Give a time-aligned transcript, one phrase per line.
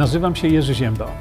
[0.00, 1.12] Nazywam się Jerzy Ziemba.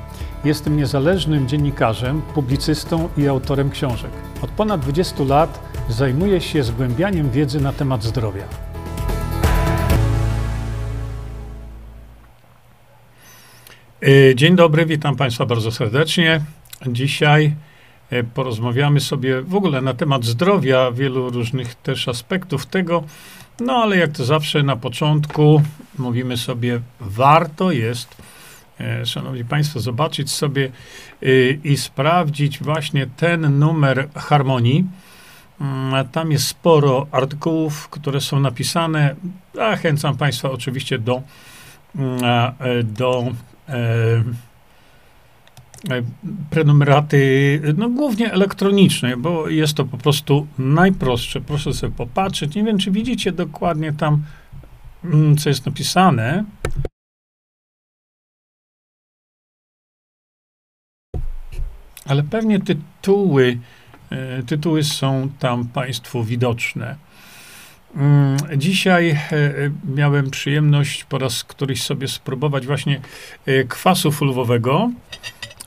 [0.43, 4.11] Jestem niezależnym dziennikarzem, publicystą i autorem książek.
[4.41, 5.59] Od ponad 20 lat
[5.89, 8.43] zajmuję się zgłębianiem wiedzy na temat zdrowia.
[14.01, 16.41] E, dzień dobry, witam Państwa bardzo serdecznie.
[16.87, 17.55] Dzisiaj
[18.09, 23.03] e, porozmawiamy sobie w ogóle na temat zdrowia, wielu różnych też aspektów tego.
[23.59, 25.61] No ale jak to zawsze na początku
[25.97, 28.15] mówimy sobie, warto jest,
[29.05, 30.71] Szanowni Państwo, zobaczyć sobie
[31.63, 34.85] i sprawdzić właśnie ten numer harmonii.
[35.61, 39.15] Mm, tam jest sporo artykułów, które są napisane.
[39.55, 41.21] Zachęcam Państwa oczywiście do,
[41.95, 42.21] mm,
[42.83, 43.31] do
[43.69, 44.23] E,
[45.89, 46.01] e,
[46.49, 51.41] prenumeraty, no głównie elektronicznej, bo jest to po prostu najprostsze.
[51.41, 52.55] Proszę sobie popatrzeć.
[52.55, 54.23] Nie wiem, czy widzicie dokładnie tam,
[55.03, 56.43] mm, co jest napisane.
[62.09, 63.57] Ale pewnie tytuły,
[64.09, 66.95] e, tytuły są tam Państwu widoczne.
[67.95, 69.19] Mm, dzisiaj e,
[69.95, 73.01] miałem przyjemność po raz któryś sobie spróbować właśnie
[73.45, 74.91] e, kwasu fulwowego,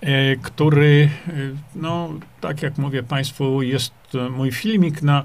[0.00, 1.08] e, który,
[1.74, 3.92] no, tak jak mówię Państwu, jest
[4.30, 5.24] mój filmik na,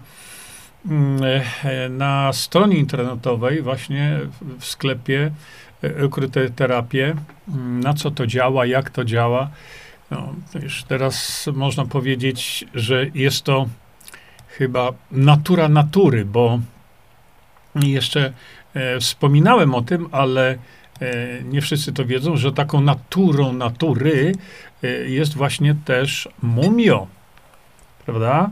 [0.85, 1.21] mm,
[1.97, 4.19] na stronie internetowej, właśnie
[4.59, 5.31] w sklepie
[6.05, 7.15] Ukryte Terapie,
[7.47, 9.49] mm, na co to działa, jak to działa.
[10.11, 13.67] No, już teraz można powiedzieć, że jest to
[14.47, 16.59] chyba natura natury, bo
[17.75, 18.33] jeszcze
[18.73, 20.57] e, wspominałem o tym, ale
[21.01, 24.31] e, nie wszyscy to wiedzą, że taką naturą natury
[24.83, 27.07] e, jest właśnie też mumio.
[28.05, 28.49] Prawda?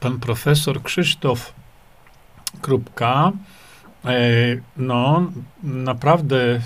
[0.00, 1.52] Pan profesor Krzysztof
[2.60, 3.32] Krupka,
[4.04, 4.10] e,
[4.76, 5.30] no,
[5.62, 6.60] naprawdę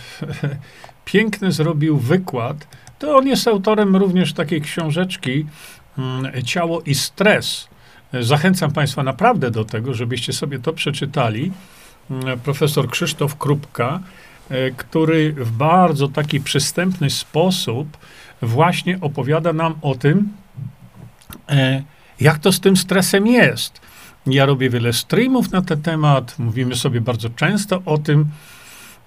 [1.05, 2.67] piękny zrobił wykład.
[2.99, 5.47] To on jest autorem również takiej książeczki
[5.99, 7.69] mm, Ciało i stres.
[8.21, 11.53] Zachęcam Państwa naprawdę do tego, żebyście sobie to przeczytali.
[12.11, 14.01] Mm, profesor Krzysztof Krupka,
[14.51, 17.97] e, który w bardzo taki przystępny sposób
[18.43, 20.29] właśnie opowiada nam o tym,
[21.49, 21.83] e,
[22.21, 23.81] jak to z tym stresem jest.
[24.27, 28.27] Ja robię wiele streamów na ten temat, mówimy sobie bardzo często o tym,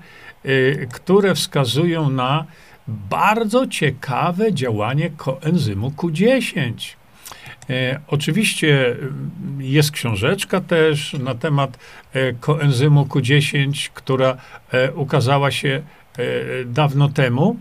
[0.92, 2.44] które wskazują na
[2.88, 6.72] bardzo ciekawe działanie koenzymu Q10.
[7.70, 9.22] E, oczywiście mm,
[9.58, 11.78] jest książeczka też na temat
[12.12, 14.36] e, koenzymu Q10, która
[14.72, 15.82] e, ukazała się
[16.18, 16.24] e,
[16.64, 17.56] dawno temu,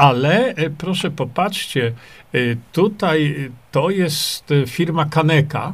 [0.00, 1.92] ale e, proszę popatrzcie,
[2.32, 2.38] e,
[2.72, 5.72] tutaj to jest firma Kaneka.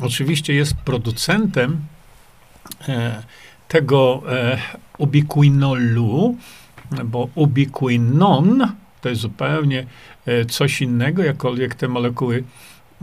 [0.00, 1.80] Oczywiście jest producentem
[3.68, 4.58] tego e,
[4.98, 6.36] ubiquinolu,
[7.04, 9.86] bo ubiquinon to jest zupełnie
[10.26, 12.44] e, coś innego, jakkolwiek te molekuły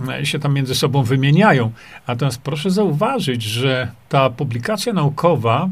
[0.09, 1.71] e, się tam między sobą wymieniają.
[2.07, 5.69] Natomiast proszę zauważyć, że ta publikacja naukowa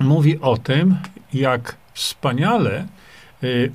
[0.00, 0.96] mówi o tym,
[1.32, 2.86] jak wspaniale e,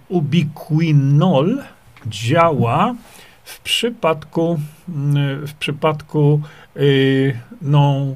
[0.07, 1.63] ubiquinol
[2.07, 2.95] działa
[3.43, 6.41] w przypadku, mm, w przypadku
[6.77, 8.15] y, no,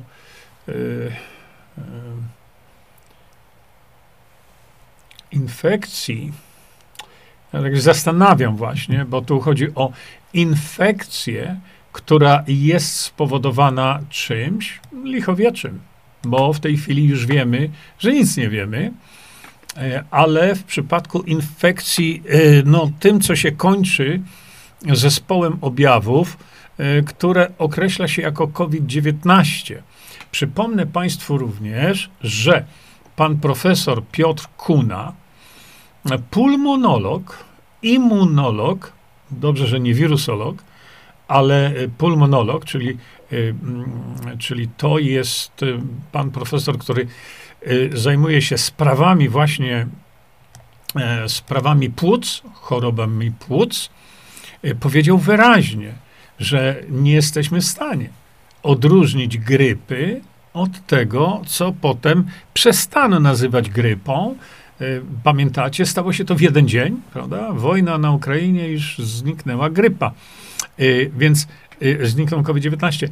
[0.69, 1.11] y,
[5.31, 6.31] infekcji,
[7.53, 9.91] ja tak zastanawiam właśnie, bo tu chodzi o
[10.33, 11.59] infekcję,
[11.91, 15.79] która jest spowodowana czymś lichowieczym,
[16.23, 18.91] bo w tej chwili już wiemy, że nic nie wiemy,
[19.77, 24.21] e, ale w przypadku infekcji, e, no tym, co się kończy
[24.91, 26.37] zespołem objawów,
[26.77, 29.75] e, które określa się jako COVID-19.
[30.31, 32.65] Przypomnę Państwu również, że
[33.15, 35.13] pan profesor Piotr Kuna,
[36.31, 37.43] pulmonolog,
[37.81, 38.93] immunolog,
[39.31, 40.63] dobrze, że nie wirusolog,
[41.27, 42.89] ale e, pulmonolog, czyli,
[43.31, 45.65] e, mm, czyli to jest e,
[46.11, 47.07] pan profesor, który
[47.93, 49.87] zajmuje się sprawami właśnie,
[51.27, 53.89] sprawami płuc, chorobami płuc,
[54.79, 55.93] powiedział wyraźnie,
[56.39, 58.09] że nie jesteśmy w stanie
[58.63, 60.21] odróżnić grypy
[60.53, 64.35] od tego, co potem przestano nazywać grypą,
[65.23, 67.53] pamiętacie, stało się to w jeden dzień, prawda?
[67.53, 70.11] Wojna na Ukrainie już zniknęła grypa,
[71.17, 71.47] więc
[71.81, 73.07] e, zniknął COVID-19.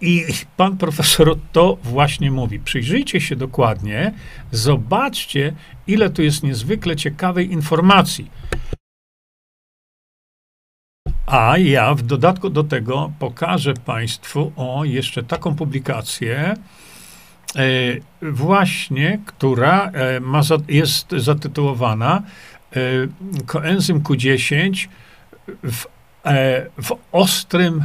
[0.00, 0.24] I
[0.56, 2.58] pan profesor to właśnie mówi.
[2.58, 4.12] Przyjrzyjcie się dokładnie,
[4.52, 5.52] zobaczcie,
[5.86, 8.30] ile tu jest niezwykle ciekawej informacji.
[11.26, 16.56] A ja w dodatku do tego pokażę Państwu o jeszcze taką publikację,
[17.56, 22.22] E, właśnie, która e, ma, jest zatytułowana
[22.72, 22.80] e,
[23.46, 24.88] koenzym Q10
[25.62, 25.84] w,
[26.82, 27.84] w ostrym,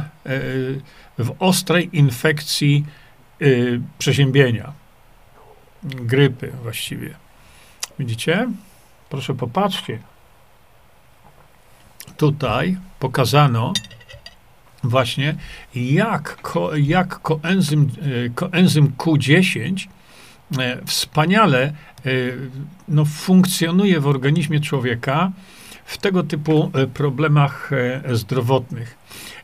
[1.18, 2.84] w ostrej infekcji
[3.98, 4.72] przeziębienia,
[5.82, 7.14] grypy właściwie.
[7.98, 8.48] Widzicie?
[9.10, 9.98] Proszę popatrzcie.
[12.16, 13.72] Tutaj pokazano,
[14.84, 15.34] właśnie,
[15.74, 17.90] jak, ko, jak koenzym,
[18.26, 19.88] e, koenzym Q10
[20.58, 21.72] e, wspaniale e,
[22.88, 25.32] no, funkcjonuje w organizmie człowieka
[25.84, 27.70] w tego typu problemach
[28.12, 28.98] zdrowotnych.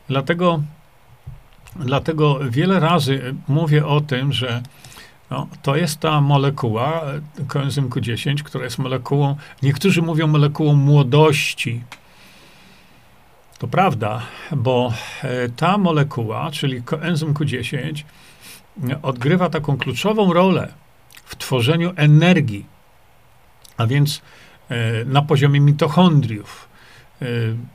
[0.07, 0.63] Dlatego,
[1.75, 4.61] dlatego wiele razy mówię o tym, że
[5.29, 7.01] no, to jest ta molekuła,
[7.47, 11.83] koenzym Q10, która jest molekułą, niektórzy mówią molekułą młodości,
[13.59, 14.21] to prawda,
[14.51, 14.93] bo
[15.23, 18.03] e, ta molekuła, czyli koenzym Q10,
[19.01, 20.73] odgrywa taką kluczową rolę
[21.25, 22.65] w tworzeniu energii,
[23.77, 24.21] a więc e,
[25.05, 26.69] na poziomie mitochondriów.
[27.21, 27.25] E,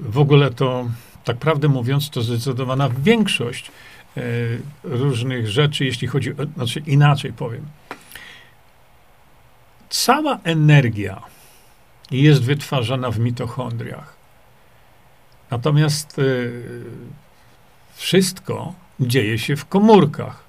[0.00, 0.88] w ogóle to,
[1.24, 3.70] tak prawdę mówiąc, to zdecydowana większość
[4.84, 7.66] różnych rzeczy, jeśli chodzi o, znaczy inaczej powiem.
[9.88, 11.22] Cała energia
[12.10, 14.16] jest wytwarzana w mitochondriach.
[15.50, 16.20] Natomiast
[17.94, 20.44] wszystko dzieje się w komórkach.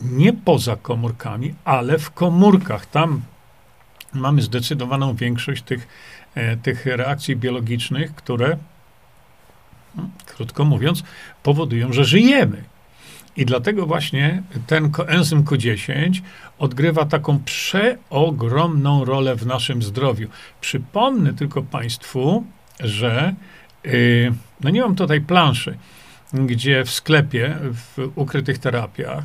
[0.00, 2.86] Nie poza komórkami, ale w komórkach.
[2.86, 3.22] Tam
[4.16, 5.88] mamy zdecydowaną większość tych,
[6.34, 8.56] e, tych reakcji biologicznych, które,
[9.94, 11.02] no, krótko mówiąc,
[11.42, 12.64] powodują, że żyjemy.
[13.36, 16.20] I dlatego właśnie ten koenzym Q10
[16.58, 20.28] odgrywa taką przeogromną rolę w naszym zdrowiu.
[20.60, 22.44] Przypomnę tylko Państwu,
[22.80, 23.34] że
[23.84, 25.78] yy, no nie mam tutaj planszy,
[26.32, 29.24] gdzie w sklepie, w ukrytych terapiach,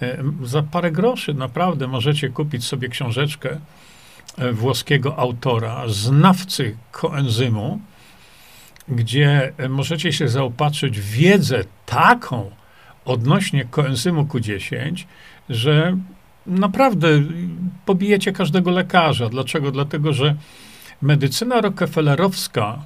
[0.00, 3.58] yy, za parę groszy naprawdę możecie kupić sobie książeczkę
[4.52, 7.80] włoskiego autora, znawcy koenzymu,
[8.88, 12.50] gdzie możecie się zaopatrzyć w wiedzę taką
[13.04, 15.04] odnośnie koenzymu Q10,
[15.48, 15.96] że
[16.46, 17.08] naprawdę
[17.86, 19.28] pobijecie każdego lekarza.
[19.28, 19.70] Dlaczego?
[19.70, 20.36] Dlatego, że
[21.02, 22.78] medycyna rockefellerowska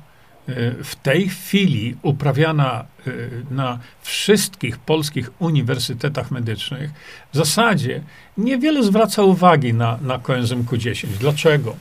[0.84, 6.90] w tej chwili uprawiana y, na wszystkich polskich uniwersytetach medycznych,
[7.32, 8.02] w zasadzie
[8.38, 11.06] niewiele zwraca uwagi na, na koenzym Q10.
[11.06, 11.76] Dlaczego?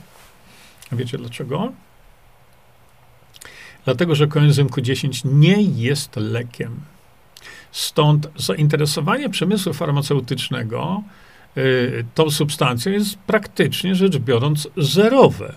[0.92, 1.72] Wiecie dlaczego?
[3.84, 6.80] Dlatego, że koenzym Q10 nie jest lekiem.
[7.72, 11.02] Stąd zainteresowanie przemysłu farmaceutycznego
[11.56, 15.54] y, tą substancją jest praktycznie rzecz biorąc zerowe.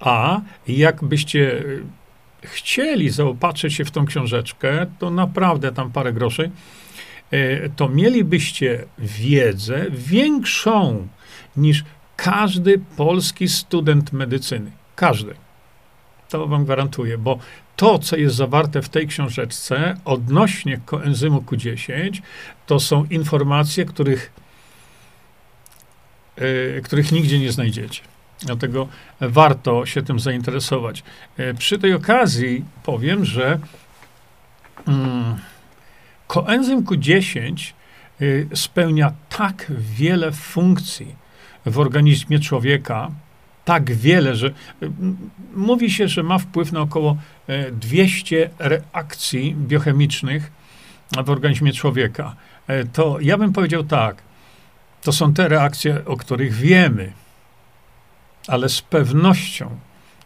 [0.00, 1.64] A jakbyście
[2.42, 6.50] chcieli zaopatrzyć się w tą książeczkę, to naprawdę tam parę groszy,
[7.30, 11.08] e, to mielibyście wiedzę większą
[11.56, 11.84] niż
[12.16, 14.70] każdy polski student medycyny.
[14.96, 15.34] Każdy.
[16.28, 17.38] To wam gwarantuję, bo
[17.76, 22.22] to, co jest zawarte w tej książeczce odnośnie koenzymu Q10,
[22.66, 24.32] to są informacje, których,
[26.36, 28.02] yy, których nigdzie nie znajdziecie.
[28.42, 28.88] Dlatego
[29.20, 31.02] warto się tym zainteresować.
[31.36, 33.58] E, przy tej okazji powiem, że
[34.88, 35.36] mm,
[36.26, 37.72] koenzym Q10
[38.20, 41.14] y, spełnia tak wiele funkcji
[41.66, 43.10] w organizmie człowieka,
[43.64, 44.52] tak wiele, że y,
[45.54, 47.16] mówi się, że ma wpływ na około
[47.72, 50.52] 200 e, reakcji biochemicznych
[51.24, 52.36] w organizmie człowieka.
[52.66, 54.22] E, to ja bym powiedział tak,
[55.02, 57.12] to są te reakcje, o których wiemy,
[58.50, 59.76] ale z pewnością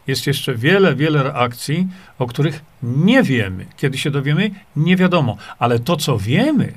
[0.07, 1.87] jest jeszcze wiele, wiele reakcji,
[2.19, 3.65] o których nie wiemy.
[3.77, 6.73] Kiedy się dowiemy, nie wiadomo, ale to, co wiemy,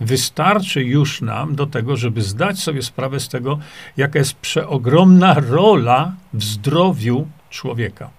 [0.00, 3.58] wystarczy już nam do tego, żeby zdać sobie sprawę z tego,
[3.96, 8.10] jaka jest przeogromna rola w zdrowiu człowieka.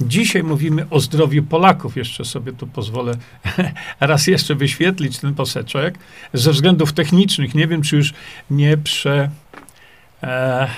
[0.00, 1.96] Dzisiaj mówimy o zdrowiu Polaków.
[1.96, 3.12] Jeszcze sobie tu pozwolę
[4.00, 5.98] raz jeszcze wyświetlić ten poseczek.
[6.32, 8.14] Ze względów technicznych, nie wiem, czy już
[8.50, 9.30] nie, prze,
[10.22, 10.68] e,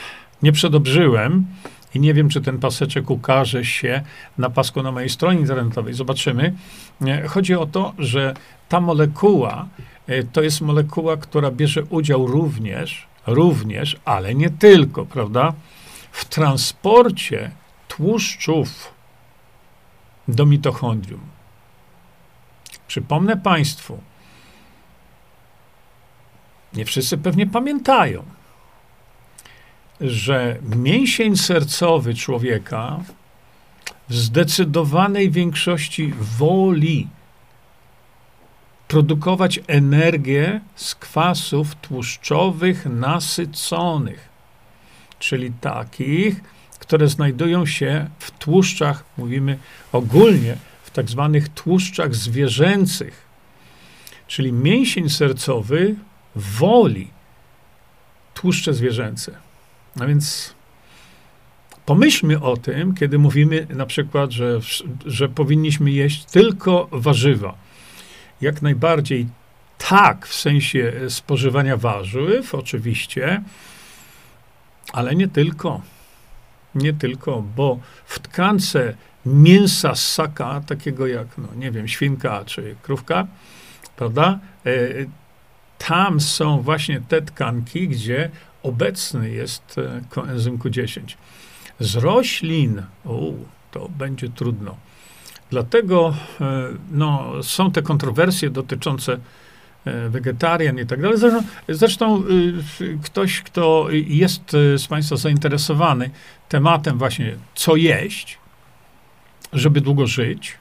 [0.43, 1.47] nie przedobrzyłem
[1.95, 4.03] i nie wiem, czy ten paseczek ukaże się
[4.39, 5.95] na pasku na mojej stronie internetowej.
[5.95, 6.55] Zobaczymy.
[7.29, 8.35] Chodzi o to, że
[8.69, 9.69] ta molekuła
[10.07, 15.53] e, to jest molekuła, która bierze udział również, również, ale nie tylko, prawda,
[16.13, 17.51] w transporcie
[17.89, 18.93] tłuszczów
[20.29, 21.21] do mitochondrium.
[22.89, 23.99] Przypomnę Państwu,
[26.75, 28.23] nie wszyscy pewnie pamiętają,
[30.01, 33.01] że mięsień sercowy człowieka
[34.09, 37.09] w zdecydowanej większości woli
[38.89, 44.29] produkować energię z kwasów tłuszczowych nasyconych,
[45.19, 46.41] czyli takich,
[46.79, 49.59] które znajdują się w tłuszczach, mówimy
[49.93, 53.29] ogólnie, w tak zwanych tłuszczach zwierzęcych.
[54.27, 55.95] Czyli mięsień sercowy
[56.37, 57.11] woli
[58.35, 59.48] tłuszcze zwierzęce.
[60.01, 60.55] A więc
[61.87, 64.61] pomyślmy o tym, kiedy mówimy na przykład, że,
[65.07, 67.55] że powinniśmy jeść tylko warzywa.
[68.41, 69.27] Jak najbardziej
[69.79, 73.43] tak, w sensie spożywania warzyw, oczywiście,
[74.93, 75.81] ale nie tylko.
[76.75, 78.95] Nie tylko, bo w tkance
[79.27, 83.27] mięsa ssaka, takiego jak, no nie wiem, świnka czy krówka,
[83.97, 84.39] prawda?
[84.67, 84.71] E,
[85.79, 88.31] tam są właśnie te tkanki, gdzie
[88.63, 91.03] obecny jest e, koenzym Q10.
[91.81, 93.33] Z roślin, u,
[93.71, 94.77] to będzie trudno.
[95.51, 99.19] Dlatego e, no, są te kontrowersje dotyczące
[99.89, 101.19] E, wegetarian i tak dalej.
[101.19, 102.23] Zresztą, zresztą
[103.03, 104.43] ktoś, kto jest
[104.77, 106.11] z Państwa zainteresowany
[106.49, 108.39] tematem właśnie, co jeść,
[109.53, 110.55] żeby długo żyć,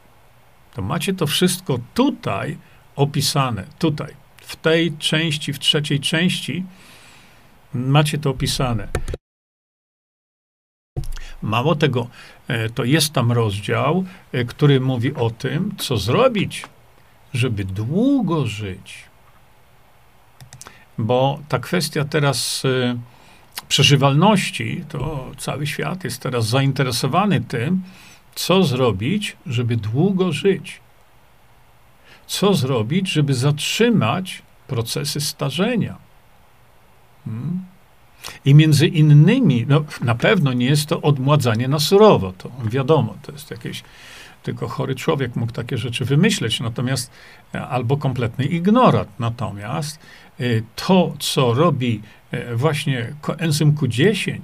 [0.73, 2.57] to macie to wszystko tutaj
[2.95, 6.63] opisane, tutaj, w tej części, w trzeciej części
[7.73, 8.87] macie to opisane.
[11.41, 12.07] Mało tego,
[12.47, 16.65] e, to jest tam rozdział, e, który mówi o tym, co zrobić,
[17.33, 19.07] żeby długo żyć
[20.97, 22.97] bo ta kwestia teraz y,
[23.67, 27.81] przeżywalności, to cały świat jest teraz zainteresowany tym,
[28.35, 30.79] co zrobić, żeby długo żyć.
[32.27, 36.06] Co zrobić, żeby zatrzymać procesy starzenia.
[38.45, 43.31] I między innymi, no, na pewno nie jest to odmładzanie na surowo, to wiadomo, to
[43.31, 43.83] jest jakieś
[44.47, 47.11] tylko chory człowiek mógł takie rzeczy wymyśleć, natomiast
[47.53, 49.07] albo kompletny ignorat.
[49.19, 49.99] Natomiast
[50.39, 52.01] y, to, co robi
[52.33, 54.39] y, właśnie koenzym Q10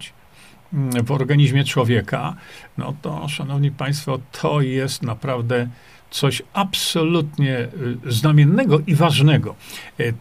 [0.74, 2.36] mm, w organizmie człowieka,
[2.78, 5.68] no to, szanowni państwo, to jest naprawdę
[6.12, 9.56] coś absolutnie y, znamiennego i ważnego.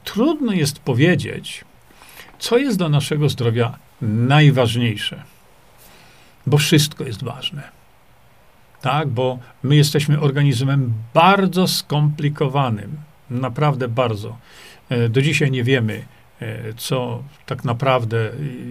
[0.04, 1.64] Trudno jest powiedzieć,
[2.42, 5.22] co jest dla naszego zdrowia najważniejsze,
[6.46, 7.82] bo wszystko jest ważne
[8.82, 9.08] tak?
[9.08, 12.96] Bo my jesteśmy organizmem bardzo skomplikowanym,
[13.30, 14.36] naprawdę bardzo.
[14.88, 16.04] E, do dzisiaj nie wiemy,
[16.40, 18.30] e, co tak naprawdę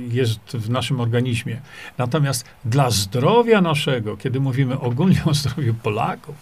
[0.10, 1.62] jest w naszym organizmie.
[1.98, 6.36] Natomiast dla zdrowia naszego, kiedy mówimy ogólnie o zdrowiu Polaków,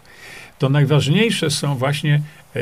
[0.59, 2.21] to najważniejsze są właśnie
[2.55, 2.59] e,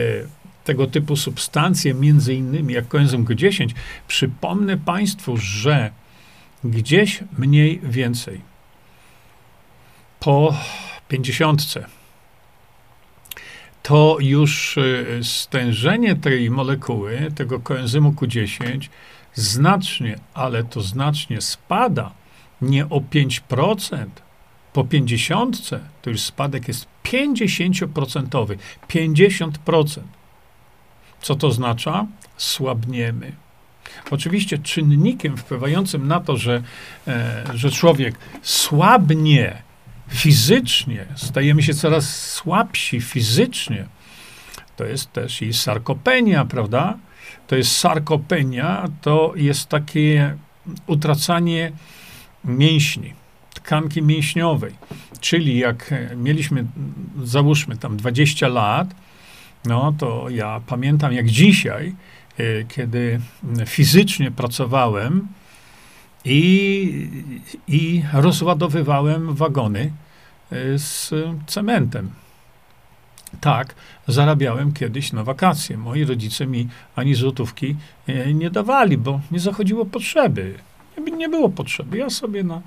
[0.67, 3.69] tego typu substancje, między innymi jak koenzym Q10.
[4.07, 5.91] Przypomnę Państwu, że
[6.63, 8.41] gdzieś mniej więcej
[10.19, 10.55] po
[11.07, 11.85] pięćdziesiątce,
[13.83, 18.89] to już y, stężenie tej molekuły, tego koenzymu Q10,
[19.33, 22.11] znacznie, ale to znacznie spada.
[22.61, 24.05] Nie o 5%.
[24.73, 25.69] Po 50
[26.01, 28.57] to już spadek jest 50%.
[28.89, 30.01] 50%.
[31.21, 32.05] Co to oznacza?
[32.37, 33.31] Słabniemy.
[34.11, 36.63] Oczywiście czynnikiem wpływającym na to, że,
[37.07, 39.61] e, że człowiek słabnie
[40.09, 43.85] fizycznie, stajemy się coraz słabsi fizycznie.
[44.75, 46.97] To jest też i sarkopenia, prawda?
[47.47, 50.37] To jest sarkopenia, to jest takie
[50.87, 51.71] utracanie
[52.45, 53.13] mięśni,
[53.53, 54.73] tkanki mięśniowej.
[55.19, 56.65] Czyli jak mieliśmy,
[57.23, 58.87] załóżmy tam 20 lat,
[59.67, 61.95] no to ja pamiętam jak dzisiaj,
[62.37, 63.19] e, kiedy
[63.65, 65.27] fizycznie pracowałem
[66.25, 67.09] i,
[67.67, 69.91] i rozładowywałem wagony
[70.51, 71.13] e, z
[71.47, 72.11] cementem.
[73.41, 73.75] Tak,
[74.07, 75.77] zarabiałem kiedyś na wakacje.
[75.77, 77.75] Moi rodzice mi ani złotówki
[78.07, 80.53] e, nie dawali, bo nie zachodziło potrzeby.
[81.17, 81.97] Nie było potrzeby.
[81.97, 82.61] Ja sobie na,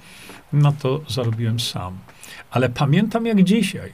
[0.52, 1.98] na to zarobiłem sam.
[2.50, 3.92] Ale pamiętam jak dzisiaj,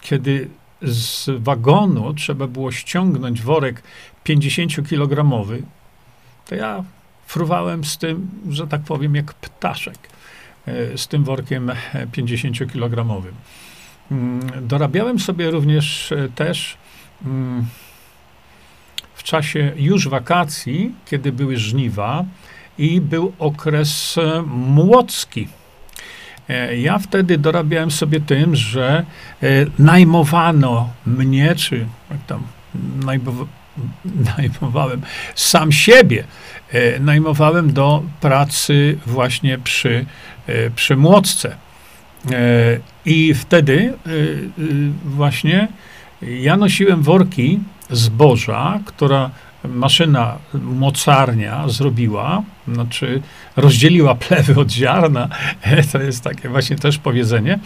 [0.00, 0.48] kiedy
[0.82, 3.82] z wagonu trzeba było ściągnąć worek
[4.24, 5.62] 50-kilogramowy,
[6.48, 6.84] to ja
[7.26, 9.98] fruwałem z tym, że tak powiem, jak ptaszek,
[10.66, 11.72] e, z tym workiem
[12.12, 13.32] 50-kilogramowym.
[14.10, 16.76] Mm, dorabiałem sobie również e, też
[17.26, 17.66] mm,
[19.14, 22.24] w czasie już wakacji, kiedy były żniwa
[22.78, 25.48] i był okres e, młocki.
[26.48, 29.04] E, ja wtedy dorabiałem sobie tym, że
[29.78, 32.42] najmowano mnie, czy jak tam
[34.38, 35.02] najmowałem
[35.34, 36.24] sam siebie,
[37.00, 40.06] najmowałem do pracy właśnie przy,
[40.74, 41.56] przy młotce.
[42.30, 44.14] E, I wtedy e, e,
[45.04, 45.68] właśnie
[46.22, 49.30] ja nosiłem worki zboża, która
[49.64, 53.22] maszyna mocarnia zrobiła, znaczy
[53.56, 55.28] rozdzieliła plewy od ziarna.
[55.92, 57.58] To jest takie właśnie też powiedzenie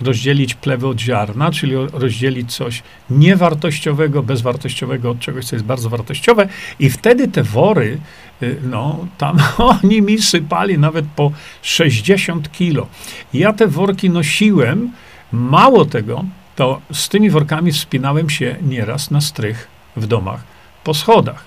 [0.00, 6.48] rozdzielić plewy od ziarna, czyli rozdzielić coś niewartościowego, bezwartościowego od czegoś, co jest bardzo wartościowe.
[6.78, 7.98] I wtedy te wory,
[8.42, 9.38] y, no, tam
[9.82, 12.86] oni mi sypali nawet po 60 kilo.
[13.34, 14.92] Ja te worki nosiłem,
[15.32, 16.24] mało tego,
[16.56, 21.44] to z tymi workami wspinałem się nieraz na strych w domach po schodach.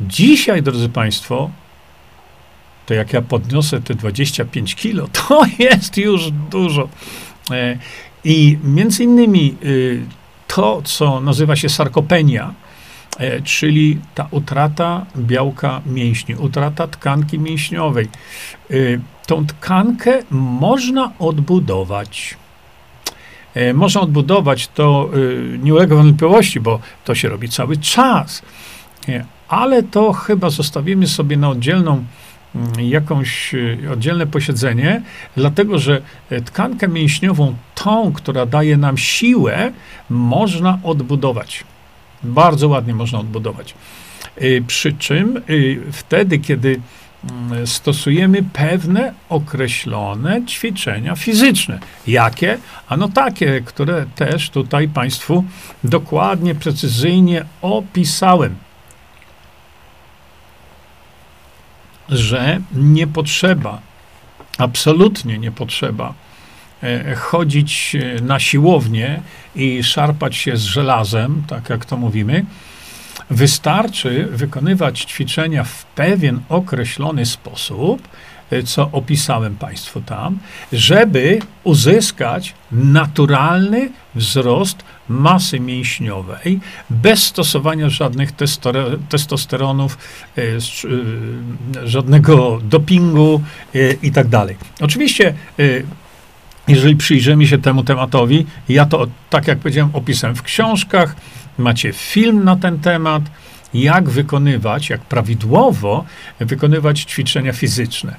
[0.00, 1.50] Dzisiaj, drodzy Państwo,
[2.86, 6.88] to jak ja podniosę te 25 kilo, to jest już dużo.
[7.50, 7.78] E,
[8.24, 10.02] I między innymi y,
[10.48, 12.54] to, co nazywa się sarkopenia,
[13.18, 18.08] e, czyli ta utrata białka mięśni, utrata tkanki mięśniowej.
[18.70, 22.36] Y, tą tkankę można odbudować.
[23.54, 28.42] E, można odbudować, to y, nie ulega wątpliwości, bo to się robi cały czas.
[29.48, 32.04] Ale to chyba zostawimy sobie na oddzielną
[32.54, 35.02] Mm, jakąś e, oddzielne posiedzenie,
[35.36, 39.72] dlatego że e, tkankę mięśniową, tą, która daje nam siłę,
[40.10, 41.64] można odbudować.
[42.22, 43.74] Bardzo ładnie można odbudować.
[44.36, 45.42] E, przy czym
[45.92, 46.80] wtedy, kiedy
[47.30, 51.78] mm, stosujemy pewne określone ćwiczenia fizyczne.
[52.06, 52.58] Jakie?
[52.88, 55.44] Ano takie, które też tutaj Państwu
[55.84, 58.54] dokładnie, precyzyjnie opisałem.
[62.08, 63.80] Że nie potrzeba,
[64.58, 66.14] absolutnie nie potrzeba
[66.82, 69.22] e, chodzić e, na siłownię
[69.56, 72.44] i szarpać się z żelazem, tak jak to mówimy.
[73.30, 78.08] Wystarczy wykonywać ćwiczenia w pewien określony sposób,
[78.50, 80.38] e, co opisałem Państwu tam,
[80.72, 88.30] żeby uzyskać naturalny wzrost masy mięśniowej, bez stosowania żadnych
[89.08, 89.98] testosteronów,
[90.38, 90.58] e, e,
[91.88, 93.42] żadnego dopingu
[93.74, 94.56] e, i tak dalej.
[94.80, 95.34] Oczywiście,
[96.68, 101.16] jeżeli przyjrzymy się temu tematowi, ja to, tak jak powiedziałem, opisałem w książkach,
[101.58, 103.22] macie film na ten temat,
[103.74, 106.04] jak wykonywać, jak prawidłowo
[106.40, 108.16] wykonywać ćwiczenia fizyczne.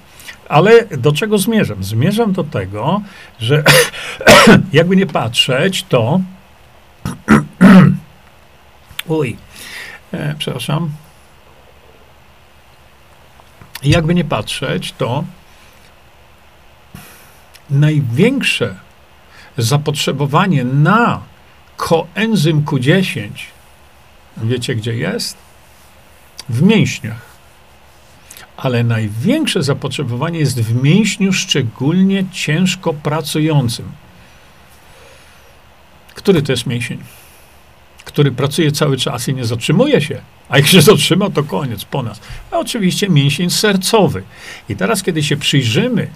[0.50, 1.84] Ale do czego zmierzam?
[1.84, 3.02] Zmierzam do tego,
[3.40, 3.64] że
[4.74, 6.20] jakby nie patrzeć, to
[9.06, 9.38] Uj,
[10.12, 10.92] e, przepraszam.
[13.84, 15.24] Jakby nie patrzeć, to
[17.70, 18.76] największe
[19.58, 21.22] zapotrzebowanie na
[21.78, 23.30] koenzym Q10,
[24.38, 25.38] wiecie gdzie jest?
[26.50, 27.34] W mięśniach.
[28.58, 33.92] Ale największe zapotrzebowanie jest w mięśniu, szczególnie ciężko pracującym.
[36.16, 36.98] Który to jest mięsień?
[38.06, 40.22] Który pracuje cały czas i nie zatrzymuje się.
[40.50, 42.22] A jak się zatrzyma, to koniec, po nas.
[42.52, 44.24] A oczywiście mięsień sercowy.
[44.70, 46.08] I teraz, kiedy się przyjrzymy,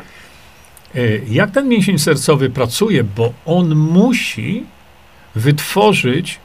[0.95, 4.63] e, jak ten mięsień sercowy pracuje, bo on musi
[5.35, 6.39] wytworzyć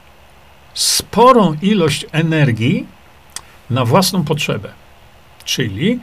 [0.73, 2.85] sporą ilość energii
[3.69, 4.69] na własną potrzebę.
[5.45, 5.99] Czyli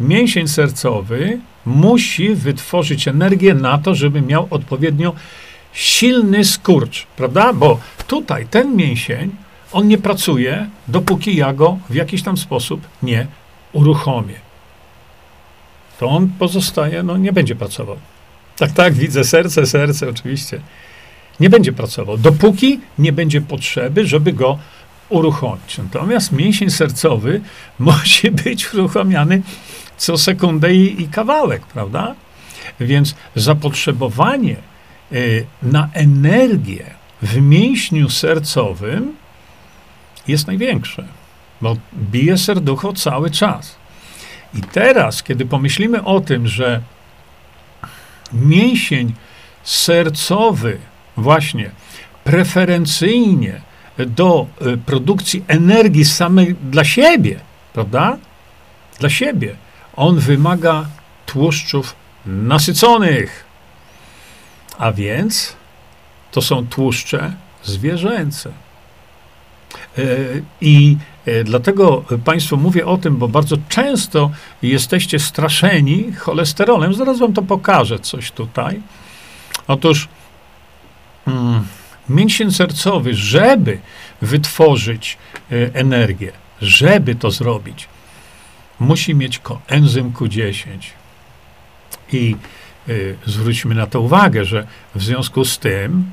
[0.00, 5.14] mięsień sercowy musi wytworzyć energię na to, żeby miał odpowiednio
[5.72, 7.52] silny skurcz, prawda?
[7.52, 9.30] Bo tutaj ten mięsień,
[9.72, 13.26] on nie pracuje, dopóki ja go w jakiś tam sposób nie
[13.72, 14.34] uruchomię.
[15.98, 17.96] To on pozostaje, no nie będzie pracował.
[18.56, 20.60] Tak, tak, widzę serce, serce, oczywiście.
[21.40, 24.58] Nie będzie pracował, dopóki nie będzie potrzeby, żeby go
[25.08, 25.78] uruchomić.
[25.78, 27.40] Natomiast mięsień sercowy
[27.78, 29.42] musi być uruchamiany
[29.96, 32.14] co sekundę i, i kawałek, prawda?
[32.80, 34.56] Więc zapotrzebowanie
[35.62, 36.84] na energię
[37.22, 39.16] w mięśniu sercowym
[40.28, 41.04] jest największe,
[41.60, 43.76] bo bije serducho cały czas.
[44.54, 46.80] I teraz, kiedy pomyślimy o tym, że
[48.32, 49.14] mięsień
[49.62, 50.78] sercowy
[51.16, 51.70] właśnie
[52.24, 53.60] preferencyjnie
[53.98, 57.40] do y, produkcji energii samej dla siebie,
[57.72, 58.18] prawda?
[58.98, 59.56] Dla siebie.
[59.96, 60.86] On wymaga
[61.26, 61.96] tłuszczów
[62.26, 63.49] nasyconych.
[64.80, 65.56] A więc
[66.30, 68.52] to są tłuszcze zwierzęce.
[69.98, 70.02] E,
[70.60, 74.30] I e, dlatego Państwu mówię o tym, bo bardzo często
[74.62, 76.94] jesteście straszeni cholesterolem.
[76.94, 78.80] Zaraz Wam to pokażę, coś tutaj.
[79.68, 80.08] Otóż
[81.26, 81.66] mm,
[82.08, 83.78] mięsień sercowy, żeby
[84.22, 85.18] wytworzyć
[85.52, 87.88] e, energię, żeby to zrobić,
[88.78, 90.60] musi mieć koenzym Q10.
[92.12, 92.36] I
[93.26, 96.04] zwróćmy na to uwagę, że w związku z tym,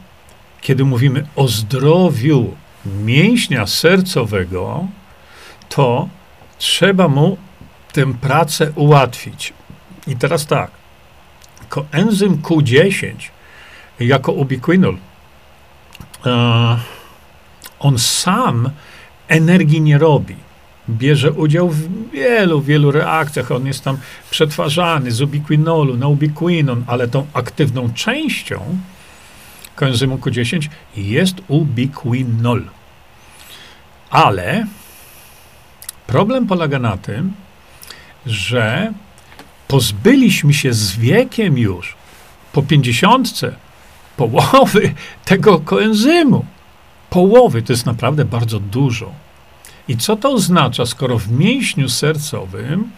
[0.61, 4.87] kiedy mówimy o zdrowiu mięśnia sercowego,
[5.69, 6.09] to
[6.57, 7.37] trzeba mu
[7.93, 9.53] tę pracę ułatwić.
[10.07, 10.71] I teraz tak,
[11.69, 13.13] koenzym Q10
[13.99, 14.97] jako ubiquinol,
[16.25, 16.79] e,
[17.79, 18.69] on sam
[19.27, 20.46] energii nie robi
[20.89, 23.51] bierze udział w wielu, wielu reakcjach.
[23.51, 23.97] On jest tam
[24.29, 28.77] przetwarzany z ubiquinolu na ubiquinon, ale tą aktywną częścią
[29.75, 32.63] koenzymu Q10 jest ubiquinol.
[34.09, 34.65] Ale
[36.07, 37.33] problem polega na tym,
[38.25, 38.93] że
[39.67, 41.95] pozbyliśmy się z wiekiem już
[42.53, 43.55] po pięćdziesiątce
[44.17, 44.93] połowy
[45.25, 46.45] tego koenzymu.
[47.09, 49.26] Połowy to jest naprawdę bardzo dużo.
[49.87, 52.91] I co to oznacza, skoro w mięśniu sercowym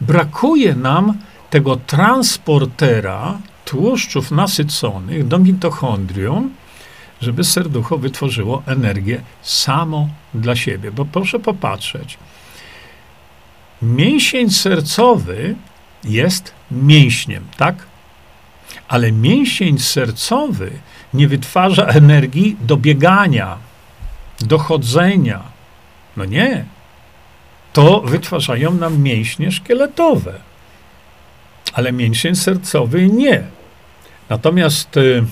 [0.00, 1.18] brakuje nam
[1.50, 6.50] tego transportera tłuszczów nasyconych do mitochondrium,
[7.20, 10.92] żeby serducho wytworzyło energię samo dla siebie.
[10.92, 12.18] Bo proszę popatrzeć,
[13.82, 15.54] mięsień sercowy
[16.04, 17.76] jest mięśniem, tak?
[18.88, 20.70] Ale mięsień sercowy
[21.14, 23.56] nie wytwarza energii do biegania,
[24.40, 25.51] do chodzenia,
[26.16, 26.64] no nie.
[27.72, 30.32] To wytwarzają nam mięśnie szkieletowe,
[31.72, 33.42] ale mięsień sercowy nie.
[34.28, 35.24] Natomiast y,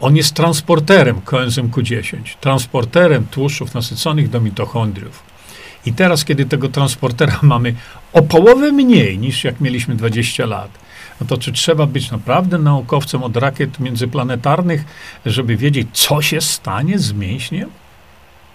[0.00, 5.22] on jest transporterem koenzym Q10, transporterem tłuszczów nasyconych do mitochondriów.
[5.86, 7.74] I teraz, kiedy tego transportera mamy
[8.12, 10.70] o połowę mniej niż jak mieliśmy 20 lat,
[11.20, 14.84] no to czy trzeba być naprawdę naukowcem od rakiet międzyplanetarnych,
[15.26, 17.70] żeby wiedzieć, co się stanie z mięśniem?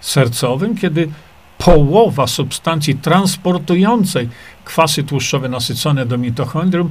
[0.01, 1.09] Sercowym, kiedy
[1.57, 4.29] połowa substancji transportującej
[4.65, 6.89] kwasy tłuszczowe nasycone do mitochondrium,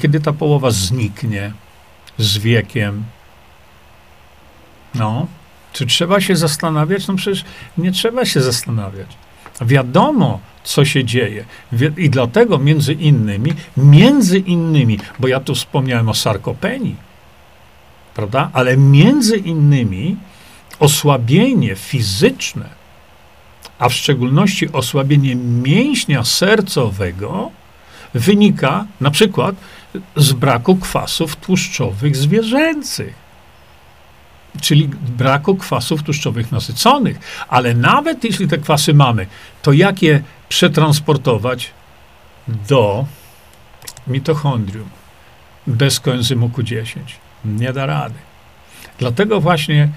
[0.00, 1.52] kiedy ta połowa zniknie
[2.18, 3.04] z wiekiem.
[4.94, 5.26] No,
[5.72, 7.06] czy trzeba się zastanawiać?
[7.06, 7.44] No przecież
[7.78, 9.08] nie trzeba się zastanawiać.
[9.60, 11.44] Wiadomo, co się dzieje.
[11.96, 16.96] I dlatego między innymi, między innymi, bo ja tu wspomniałem o sarkopenii,
[18.14, 18.50] prawda?
[18.52, 20.16] Ale między innymi
[20.78, 22.68] osłabienie fizyczne,
[23.78, 27.50] a w szczególności osłabienie mięśnia sercowego,
[28.14, 29.54] wynika na przykład
[30.16, 33.14] z braku kwasów tłuszczowych zwierzęcych,
[34.60, 37.18] czyli braku kwasów tłuszczowych nasyconych.
[37.48, 39.26] Ale nawet jeśli te kwasy mamy,
[39.62, 41.70] to jak je przetransportować
[42.48, 43.06] do
[44.06, 44.88] mitochondrium
[45.66, 47.00] bez koenzymu Q10?
[47.44, 48.14] Nie da rady.
[48.98, 49.88] Dlatego właśnie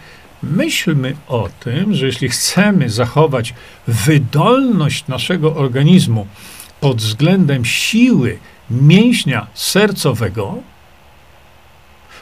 [0.44, 3.54] Myślmy o tym, że jeśli chcemy zachować
[3.88, 6.28] wydolność naszego organizmu
[6.80, 10.58] pod względem siły mięśnia sercowego,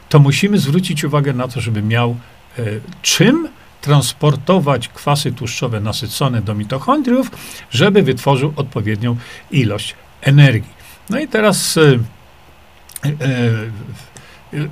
[0.10, 2.18] to musimy zwrócić uwagę na to, żeby miał
[2.60, 2.64] e,
[3.02, 3.48] czym
[3.82, 7.32] transportować kwasy tłuszczowe nasycone do mitochondriów,
[7.72, 9.16] żeby wytworzył odpowiednią
[9.52, 10.74] ilość energii.
[11.10, 13.10] No i teraz e, e,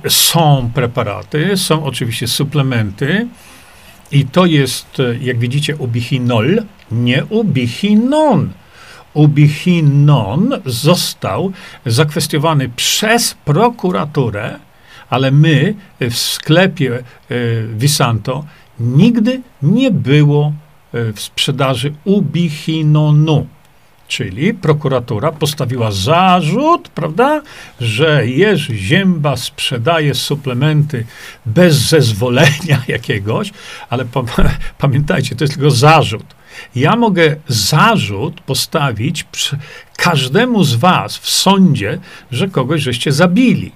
[0.08, 3.28] są preparaty, są oczywiście suplementy
[4.12, 6.62] i to jest, jak widzicie, ubichinol,
[6.92, 8.52] nie ubichinon.
[9.14, 11.52] ubichinon został
[11.86, 14.58] zakwestiowany przez prokuraturę,
[15.10, 17.02] ale my w sklepie
[17.76, 18.44] Visanto
[18.80, 20.52] nigdy nie było
[20.92, 23.46] w sprzedaży ubichinonu.
[24.08, 27.42] Czyli prokuratura postawiła zarzut, prawda,
[27.80, 31.06] że Jerzy Zięba sprzedaje suplementy
[31.46, 33.52] bez zezwolenia jakiegoś,
[33.90, 34.22] ale pa
[34.78, 36.34] pamiętajcie, to jest tylko zarzut.
[36.74, 39.26] Ja mogę zarzut postawić
[39.96, 41.98] każdemu z was w sądzie,
[42.30, 43.72] że kogoś żeście zabili.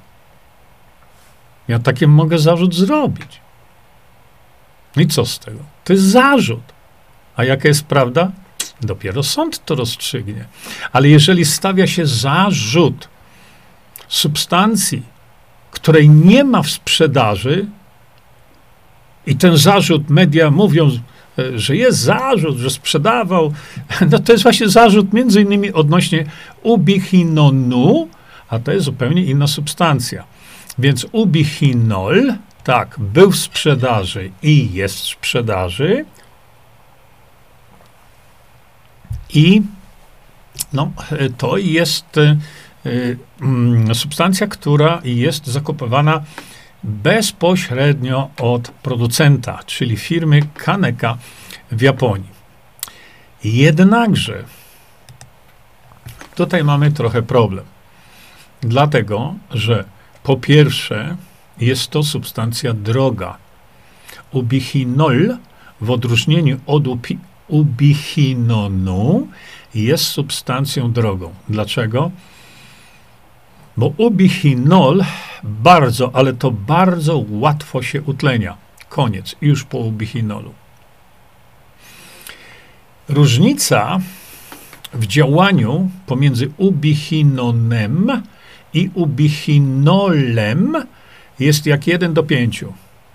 [1.68, 3.40] Ja takie mogę zarzut zrobić.
[4.96, 5.58] No i co z tego?
[5.84, 6.62] To jest zarzut.
[7.36, 8.30] A jaka jest prawda?
[8.82, 10.44] Dopiero sąd to rozstrzygnie.
[10.92, 13.08] Ale jeżeli stawia się zarzut
[14.08, 15.02] substancji,
[15.70, 17.66] której nie ma w sprzedaży,
[19.26, 20.90] i ten zarzut media mówią,
[21.54, 23.52] że jest zarzut, że sprzedawał,
[24.10, 26.24] no to jest właśnie zarzut między innymi odnośnie
[26.62, 28.08] ubichinonu,
[28.48, 30.24] a to jest zupełnie inna substancja.
[30.78, 36.04] Więc ubichinol, tak, był w sprzedaży i jest w sprzedaży,
[39.34, 39.62] I
[40.72, 40.92] no,
[41.38, 42.38] to jest y,
[42.86, 46.22] y, substancja, która jest zakupywana
[46.84, 51.18] bezpośrednio od producenta, czyli firmy Kaneka
[51.72, 52.42] w Japonii.
[53.44, 54.44] Jednakże
[56.34, 57.64] tutaj mamy trochę problem.
[58.60, 59.84] Dlatego, że
[60.22, 61.16] po pierwsze
[61.60, 63.36] jest to substancja droga.
[64.32, 65.36] Ubichinol
[65.80, 66.88] w odróżnieniu od
[67.52, 69.28] ubichinonu
[69.74, 71.34] jest substancją drogą.
[71.48, 72.10] Dlaczego?
[73.76, 75.04] Bo ubichinol
[75.42, 78.56] bardzo, ale to bardzo łatwo się utlenia.
[78.88, 80.52] Koniec, już po ubichinolu.
[83.08, 84.00] Różnica
[84.92, 88.22] w działaniu pomiędzy ubichinonem
[88.74, 90.76] i ubichinolem
[91.38, 92.64] jest jak 1 do 5,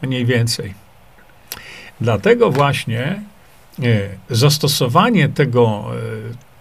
[0.02, 0.74] mniej więcej.
[2.02, 3.22] Dlatego właśnie
[4.30, 5.98] zastosowanie tego e,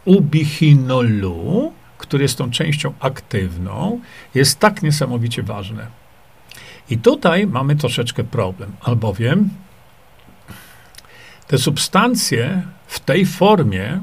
[0.05, 4.01] ubichinolu, który jest tą częścią aktywną,
[4.35, 5.87] jest tak niesamowicie ważne.
[6.91, 9.51] I tutaj mamy troszeczkę problem, albowiem
[11.47, 14.01] te substancje w tej formie,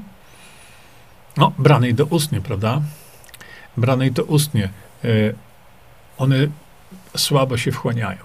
[1.38, 2.82] no, branej do ustnie, prawda?
[3.78, 4.70] Branej do ustnie,
[5.04, 5.08] e,
[6.18, 6.48] one
[7.18, 8.20] słabo się wchłaniają.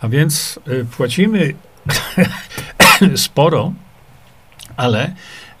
[0.00, 1.54] A więc e, płacimy
[3.16, 3.72] sporo,
[4.76, 5.14] ale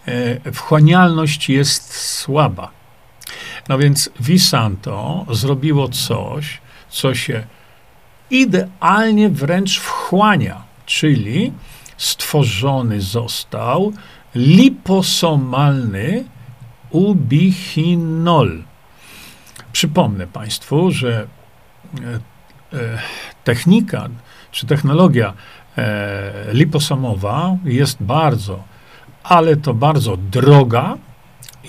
[0.06, 2.70] e, wchłanialność jest słaba.
[3.68, 7.46] No więc Visanto zrobiło coś, co się
[8.30, 11.52] idealnie wręcz wchłania, czyli
[11.96, 13.92] stworzony został
[14.34, 16.24] liposomalny
[16.90, 18.62] ubichinol.
[19.72, 21.26] Przypomnę Państwu, że
[22.72, 22.98] e, e,
[23.44, 24.08] technika
[24.50, 25.32] czy technologia
[26.52, 28.62] liposomowa jest bardzo,
[29.22, 30.96] ale to bardzo droga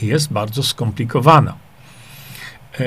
[0.02, 1.54] i jest bardzo skomplikowana.
[2.80, 2.86] E,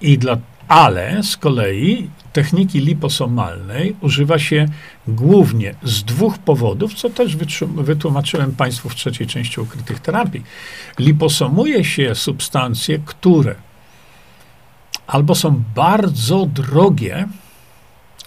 [0.00, 0.36] I dla,
[0.68, 4.66] ale z kolei techniki liposomalnej używa się
[5.08, 7.36] głównie z dwóch powodów, co też
[7.76, 10.42] wytłumaczyłem Państwu w trzeciej części ukrytych terapii.
[10.98, 13.54] Liposomuje się substancje, które
[15.06, 17.28] albo są bardzo drogie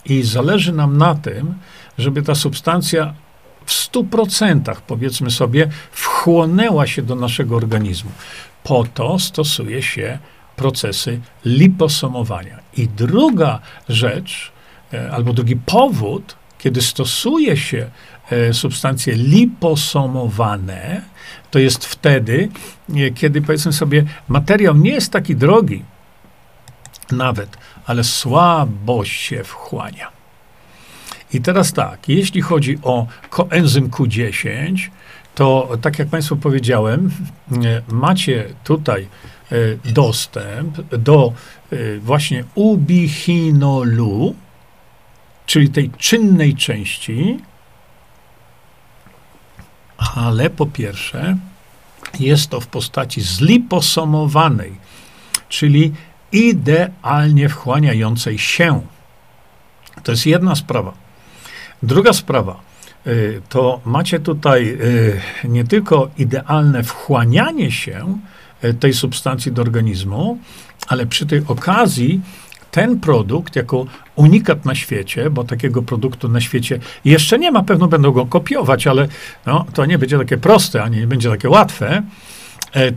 [0.05, 1.53] i zależy nam na tym,
[1.97, 3.13] żeby ta substancja
[3.65, 8.12] w 100% powiedzmy sobie wchłonęła się do naszego organizmu.
[8.63, 10.19] Po to stosuje się
[10.55, 12.60] procesy liposomowania.
[12.77, 14.51] I druga rzecz,
[14.93, 17.89] e, albo drugi powód, kiedy stosuje się
[18.31, 21.01] e, substancje liposomowane,
[21.51, 22.49] to jest wtedy,
[22.95, 25.84] e, kiedy powiedzmy sobie, materiał nie jest taki drogi,
[27.12, 30.14] nawet, ale słabo się wchłania.
[31.35, 34.89] I teraz tak, jeśli chodzi o koenzym Q10,
[35.35, 37.11] to tak jak Państwu powiedziałem,
[37.51, 39.07] e, macie tutaj
[39.51, 39.55] e,
[39.91, 41.33] dostęp do
[41.71, 44.35] e, właśnie ubichinolu,
[45.45, 47.39] czyli tej czynnej części,
[49.97, 51.37] ale po pierwsze
[52.19, 54.75] jest to w postaci zliposomowanej,
[55.49, 55.91] czyli
[56.31, 58.81] idealnie wchłaniającej się.
[60.03, 61.04] To jest jedna sprawa.
[61.83, 62.59] Druga sprawa,
[63.07, 64.77] y, to macie tutaj
[65.43, 68.19] y, nie tylko idealne wchłanianie się
[68.63, 70.38] y, tej substancji do organizmu,
[70.88, 72.21] ale przy tej okazji
[72.71, 73.85] ten produkt jako
[74.15, 78.88] unikat na świecie, bo takiego produktu na świecie jeszcze nie ma, pewno będą go kopiować,
[78.88, 79.07] ale
[79.45, 82.03] no, to nie będzie takie proste, ani nie będzie takie łatwe,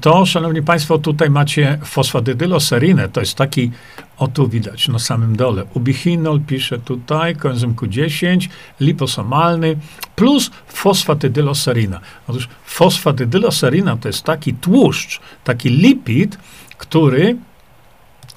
[0.01, 3.09] to, szanowni państwo, tutaj macie fosfatydyloserinę.
[3.09, 3.71] To jest taki,
[4.19, 5.65] o tu widać, na samym dole.
[5.75, 8.49] Ubichinol pisze tutaj, koenzym Q10,
[8.81, 9.77] liposomalny,
[10.17, 12.01] plus fosfatydyloserina.
[12.29, 16.39] Otóż fosfatydyloserina to jest taki tłuszcz, taki lipid,
[16.79, 17.37] który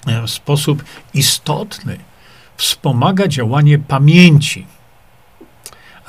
[0.08, 1.98] e, w sposób istotny
[2.58, 4.66] wspomaga działanie pamięci.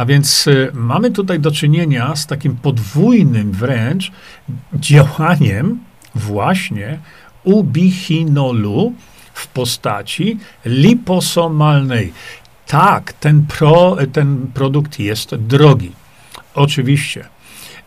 [0.03, 4.12] A więc y, mamy tutaj do czynienia z takim podwójnym wręcz
[4.75, 5.81] działaniem
[6.15, 6.99] właśnie
[7.45, 8.93] ubichinolu
[9.35, 12.12] w postaci liposomalnej.
[12.67, 15.93] Tak, ten, pro, ten produkt jest drogi.
[16.55, 17.25] Oczywiście.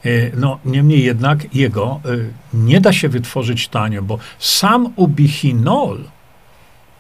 [0.06, 6.04] Y, no, niemniej jednak jego y, nie da się wytworzyć tanio, bo sam ubichinol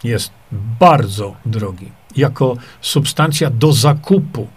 [0.04, 0.32] jest
[0.80, 4.47] bardzo drogi jako substancja do zakupu.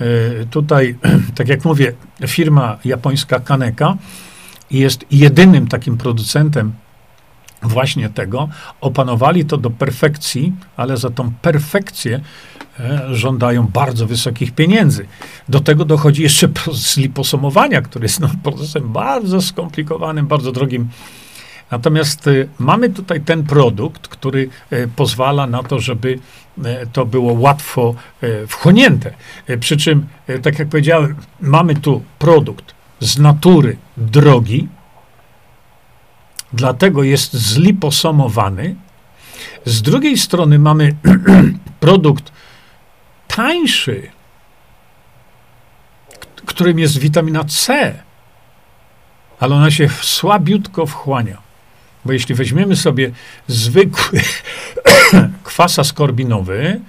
[0.00, 0.96] E, tutaj,
[1.36, 1.92] tak jak mówię,
[2.26, 3.96] firma japońska Kaneka
[4.70, 6.72] jest jedynym takim producentem
[7.62, 8.48] właśnie tego.
[8.80, 12.20] Opanowali to do perfekcji, ale za tą perfekcję
[12.80, 15.06] e, żądają bardzo wysokich pieniędzy.
[15.48, 20.88] Do tego dochodzi jeszcze proces liposomowania, który jest no, procesem bardzo skomplikowanym, bardzo drogim
[21.70, 24.48] Natomiast y, mamy tutaj ten produkt, który
[24.96, 26.18] pozwala na to, żeby
[26.92, 27.94] to było łatwo
[28.48, 29.14] wchłonięte.
[29.60, 30.06] Przy czym,
[30.42, 34.68] tak jak powiedziałem, mamy tu produkt z natury drogi,
[36.52, 38.74] dlatego jest zliposomowany.
[39.64, 40.96] Z drugiej strony mamy
[41.80, 42.32] produkt
[43.28, 44.10] tańszy,
[46.46, 47.94] którym jest witamina C,
[49.40, 51.49] ale ona się słabiutko wchłania.
[52.04, 53.10] Bo jeśli weźmiemy sobie
[53.46, 54.20] zwykły
[55.44, 56.80] kwas askorbinowy,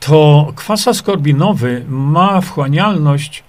[0.00, 3.44] to kwas askorbinowy ma wchłanialność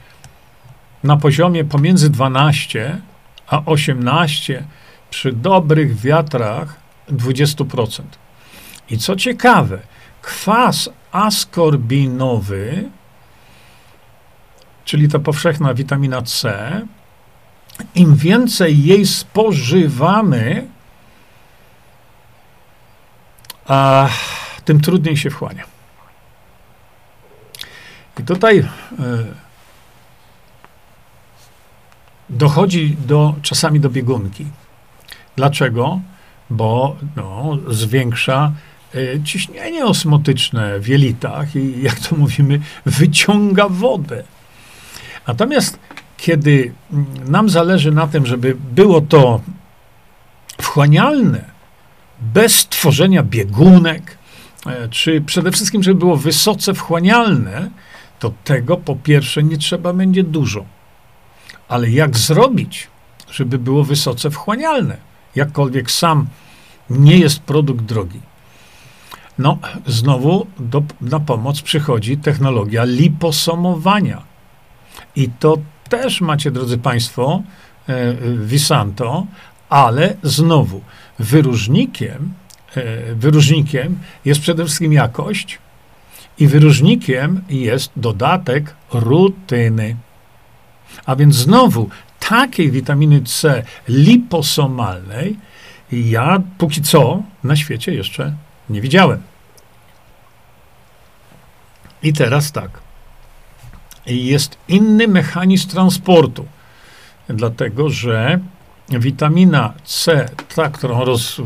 [1.03, 2.97] na poziomie pomiędzy 12
[3.47, 4.63] a 18
[5.09, 6.75] przy dobrych wiatrach
[7.11, 8.01] 20%.
[8.89, 9.79] I co ciekawe,
[10.21, 12.89] kwas askorbinowy,
[14.85, 16.81] czyli ta powszechna witamina C,
[17.95, 20.67] im więcej jej spożywamy,
[23.67, 24.09] a
[24.65, 25.63] tym trudniej się wchłania.
[28.19, 28.65] I tutaj y,
[32.29, 34.45] dochodzi do, czasami do biegunki.
[35.35, 35.99] Dlaczego?
[36.49, 38.51] Bo no, zwiększa
[38.95, 44.23] y, ciśnienie osmotyczne w jelitach i, jak to mówimy, wyciąga wodę.
[45.27, 45.79] Natomiast
[46.17, 46.73] kiedy
[47.25, 49.41] nam zależy na tym, żeby było to
[50.61, 51.50] wchłanialne,
[52.21, 54.17] bez tworzenia biegunek,
[54.65, 57.69] e, czy przede wszystkim, żeby było wysoce wchłanialne,
[58.19, 60.65] to tego po pierwsze nie trzeba będzie dużo.
[61.67, 62.87] Ale jak zrobić,
[63.31, 64.97] żeby było wysoce wchłanialne?
[65.35, 66.27] Jakkolwiek sam
[66.89, 68.19] nie jest produkt drogi.
[69.37, 69.57] No,
[69.87, 74.21] znowu do, na pomoc przychodzi technologia liposomowania.
[75.15, 75.57] I to
[75.89, 77.43] też macie, drodzy Państwo,
[77.87, 79.25] e, Visanto,
[79.69, 80.81] ale znowu
[81.21, 82.33] wyróżnikiem,
[82.75, 85.59] e, wyróżnikiem jest przede wszystkim jakość
[86.39, 89.95] i wyróżnikiem jest dodatek rutyny.
[91.05, 95.37] A więc znowu takiej witaminy C liposomalnej
[95.91, 98.33] ja póki co na świecie jeszcze
[98.69, 99.21] nie widziałem.
[102.03, 102.79] I teraz tak.
[104.05, 106.45] Jest inny mechanizm transportu,
[107.29, 108.39] dlatego że
[108.99, 111.41] witamina C, ta, którą roz,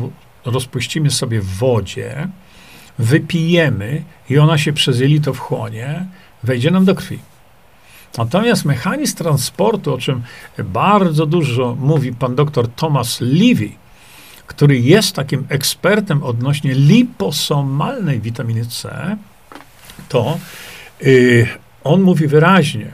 [0.45, 2.27] rozpuścimy sobie w wodzie,
[2.99, 6.05] wypijemy i ona się przez jelito wchłonie,
[6.43, 7.19] wejdzie nam do krwi.
[8.17, 10.23] Natomiast mechanizm transportu, o czym
[10.57, 13.69] bardzo dużo mówi pan dr Thomas Levy,
[14.47, 19.17] który jest takim ekspertem odnośnie liposomalnej witaminy C,
[20.09, 20.37] to
[21.01, 21.47] yy,
[21.83, 22.91] on mówi wyraźnie,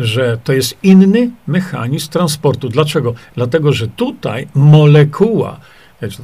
[0.00, 2.68] że to jest inny mechanizm transportu.
[2.68, 3.14] Dlaczego?
[3.34, 5.60] Dlatego, że tutaj molekuła,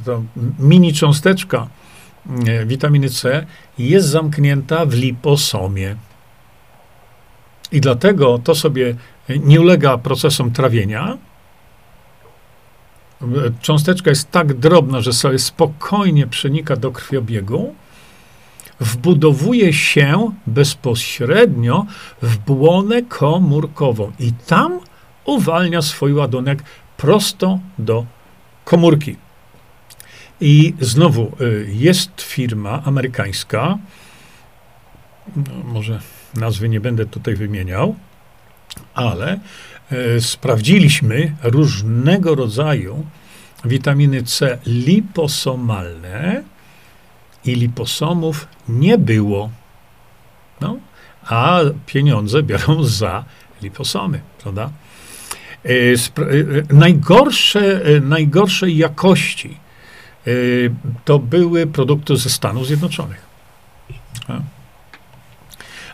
[0.05, 0.23] to
[0.59, 1.67] mini cząsteczka
[2.47, 3.45] e, witaminy C
[3.77, 5.95] jest zamknięta w liposomie.
[7.71, 8.95] I dlatego to sobie
[9.29, 11.17] nie ulega procesom trawienia.
[13.61, 17.75] Cząsteczka jest tak drobna, że sobie spokojnie przenika do krwiobiegu
[18.79, 21.85] wbudowuje się bezpośrednio
[22.21, 24.79] w błonę komórkową i tam
[25.25, 26.63] uwalnia swój ładunek
[26.97, 28.05] prosto do
[28.65, 29.15] komórki.
[30.41, 33.77] I znowu y, jest firma amerykańska,
[35.35, 35.99] no może
[36.33, 37.95] nazwy nie będę tutaj wymieniał,
[38.93, 39.39] ale
[39.91, 43.05] e, sprawdziliśmy różnego rodzaju
[43.65, 46.43] witaminy C liposomalne
[47.47, 49.49] i liposomów nie było.
[50.61, 50.77] No,
[51.25, 53.23] a pieniądze biorą za
[53.61, 54.69] liposomy, prawda?
[55.65, 59.57] E, e, najgorsze, e, najgorszej jakości
[61.05, 63.27] to były produkty ze Stanów Zjednoczonych.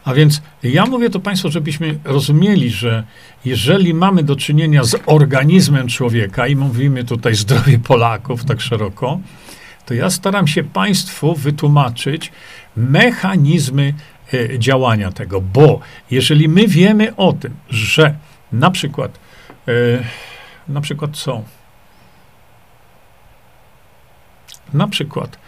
[0.05, 3.03] A więc ja mówię to Państwu, żebyśmy rozumieli, że
[3.45, 9.19] jeżeli mamy do czynienia z organizmem człowieka i mówimy tutaj zdrowie Polaków tak szeroko,
[9.85, 12.31] to ja staram się Państwu wytłumaczyć
[12.75, 13.93] mechanizmy
[14.57, 15.79] działania tego, bo
[16.11, 18.15] jeżeli my wiemy o tym, że
[18.51, 19.19] na przykład,
[20.67, 21.41] na przykład co?
[24.73, 25.39] Na przykład,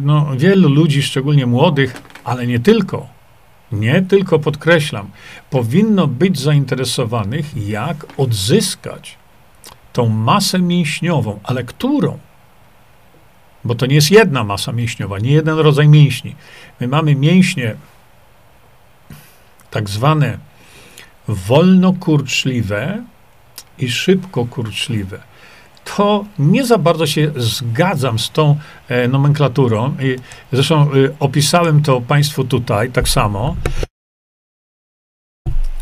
[0.00, 3.06] no, wielu ludzi, szczególnie młodych, ale nie tylko,
[3.72, 5.10] nie tylko podkreślam,
[5.50, 9.16] powinno być zainteresowanych, jak odzyskać
[9.92, 12.18] tą masę mięśniową, ale którą?
[13.64, 16.34] Bo to nie jest jedna masa mięśniowa, nie jeden rodzaj mięśni.
[16.80, 17.74] My mamy mięśnie
[19.70, 20.38] tak zwane
[21.28, 23.02] wolnokurczliwe
[23.78, 25.28] i szybkokurczliwe
[25.96, 28.56] to nie za bardzo się zgadzam z tą
[28.88, 29.96] e, nomenklaturą.
[30.00, 30.16] I
[30.52, 30.86] zresztą e,
[31.20, 33.56] opisałem to Państwu tutaj tak samo,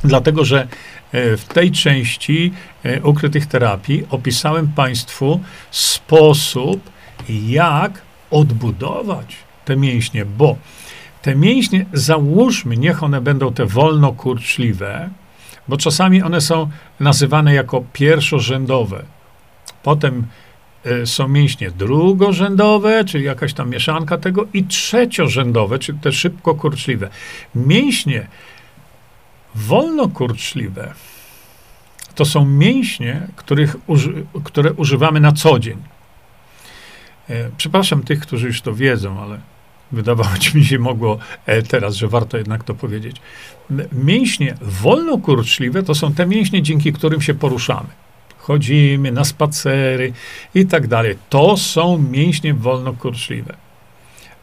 [0.05, 0.68] dlatego że
[1.12, 2.53] e, w tej części
[2.83, 6.91] e, ukrytych terapii opisałem Państwu sposób,
[7.29, 10.57] jak odbudować te mięśnie, bo
[11.22, 15.11] te mięśnie, załóżmy, niech one będą te wolnokurczliwe,
[15.68, 16.70] bo czasami one są
[17.01, 19.05] nazywane jako pierwszorzędowe
[19.87, 20.27] Potem
[20.85, 27.09] e, są mięśnie drugorzędowe, czyli jakaś tam mieszanka tego, i trzeciorzędowe, czyli te szybko kurczliwe.
[27.55, 28.27] Mięśnie
[29.55, 30.93] wolnokurczliwe
[32.14, 33.77] to są mięśnie, których
[34.45, 35.79] które używamy na co dzień.
[37.31, 39.41] E, przepraszam tych, którzy już to wiedzą, ale
[39.93, 43.16] wydawało mi się mogło e, teraz, że warto jednak to powiedzieć.
[43.93, 47.89] Mięśnie wolnokurczliwe to są te mięśnie, dzięki którym się poruszamy
[48.47, 50.12] chodzimy na spacery
[50.55, 51.18] i tak dalej.
[51.31, 53.55] To są mięśnie wolnokurczliwe.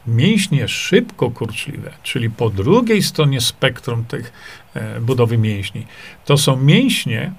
[0.06, 4.32] Mięśnie szybko kurczliwe, czyli po drugiej stronie spektrum tych
[4.74, 5.86] e, budowy mięśni,
[6.24, 7.32] to są mięśnie,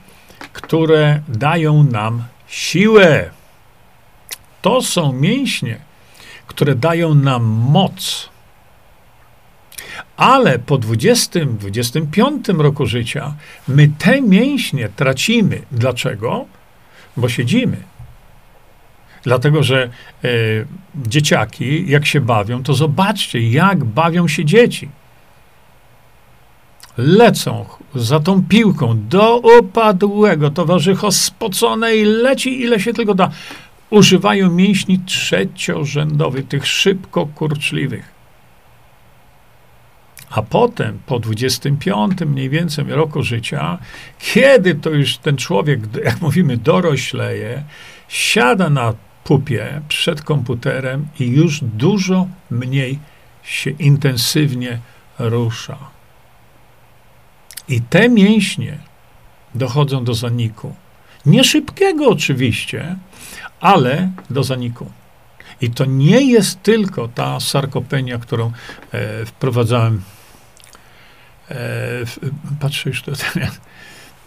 [0.53, 3.29] które dają nam siłę.
[4.65, 5.79] To są mięśnie,
[6.47, 8.29] które dają nam moc.
[10.17, 13.33] Ale po 20-25 roku życia
[13.67, 15.61] my te mięśnie tracimy.
[15.71, 16.45] Dlaczego?
[17.17, 17.77] Bo siedzimy.
[19.23, 20.29] Dlatego, że e,
[20.95, 24.89] dzieciaki, jak się bawią, to zobaczcie, jak bawią się dzieci.
[26.97, 33.29] Lecą za tą piłką do opadłego, towarzycho spocone i leci ile się tylko da.
[33.95, 38.11] Używają mięśni trzeciorzędowych, tych szybko kurczliwych.
[40.29, 43.77] A potem, po 25 mniej więcej roku życia,
[44.19, 47.63] kiedy to już ten człowiek, jak mówimy, dorośleje,
[48.07, 48.93] siada na
[49.23, 52.99] pupie przed komputerem i już dużo mniej
[53.43, 54.79] się intensywnie
[55.19, 55.77] rusza.
[57.67, 58.77] I te mięśnie
[59.55, 60.75] dochodzą do zaniku.
[61.25, 62.95] Nie szybkiego oczywiście,
[63.65, 64.91] ale do zaniku.
[65.61, 68.51] I to nie jest tylko ta sarkopenia, którą
[68.91, 70.01] e, wprowadzałem
[71.51, 71.55] E,
[72.59, 73.27] patrzę już tutaj,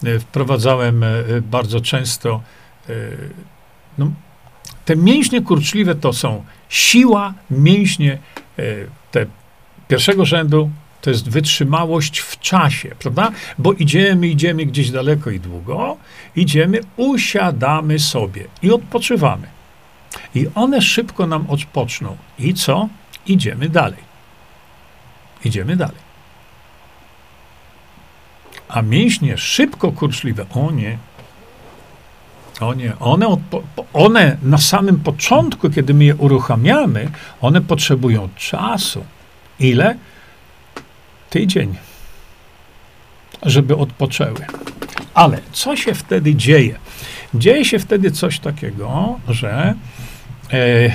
[0.05, 1.09] e, wprowadzałem e,
[1.43, 2.43] bardzo często.
[3.99, 4.13] No,
[4.85, 8.19] te mięśnie kurczliwe to są siła, mięśnie
[9.11, 9.27] te
[9.89, 10.71] pierwszego rzędu,
[11.09, 13.31] to jest wytrzymałość w czasie, prawda?
[13.59, 15.97] Bo idziemy, idziemy gdzieś daleko i długo,
[16.37, 19.47] idziemy, usiadamy sobie i odpoczywamy.
[20.35, 22.17] I one szybko nam odpoczną.
[22.39, 22.89] I co?
[23.27, 23.99] Idziemy dalej.
[25.45, 26.03] Idziemy dalej.
[28.69, 30.99] A mięśnie szybko kurczliwe, o nie.
[32.61, 33.37] O nie, one,
[33.93, 39.05] one na samym początku, kiedy my je uruchamiamy, one potrzebują czasu.
[39.61, 39.97] Ile?
[41.31, 41.77] Tydzień,
[43.43, 44.47] żeby odpoczęły.
[45.15, 46.79] Ale co się wtedy dzieje?
[47.35, 49.75] Dzieje się wtedy coś takiego, że
[50.53, 50.91] e,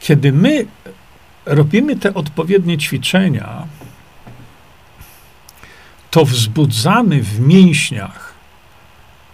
[0.00, 0.66] kiedy my
[1.46, 3.66] robimy te odpowiednie ćwiczenia,
[6.10, 8.34] to wzbudzamy w mięśniach,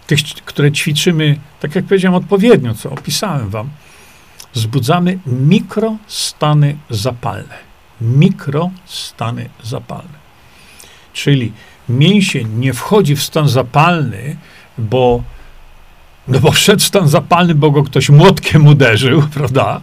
[0.06, 3.70] tych, które ćwiczymy, tak jak powiedziałem odpowiednio, co opisałem wam,
[4.54, 7.58] wzbudzamy mikrostany zapalne.
[8.00, 10.24] Mikrostany zapalne.
[11.12, 11.52] czyli
[11.88, 14.36] mięsień nie wchodzi w stan zapalny,
[14.78, 15.22] bo,
[16.28, 19.80] no bo wszedł w stan zapalny, bo go ktoś młotkiem uderzył, prawda?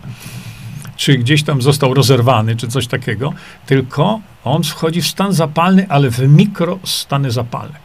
[0.96, 3.34] Czy gdzieś tam został rozerwany, czy coś takiego,
[3.66, 7.80] tylko on wchodzi w stan zapalny, ale w mikrostany zapalne.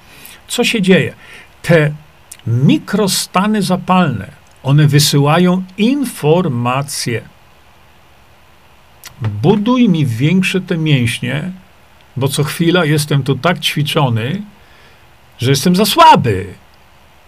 [0.49, 1.15] Co się dzieje?
[1.63, 1.93] Te
[2.47, 4.31] mikrostany zapalne,
[4.67, 7.23] one wysyłają informacje.
[9.43, 11.51] Buduj mi większe te mięśnie,
[12.17, 14.43] bo co chwila jestem tu tak ćwiczony,
[15.39, 16.47] że jestem za słaby.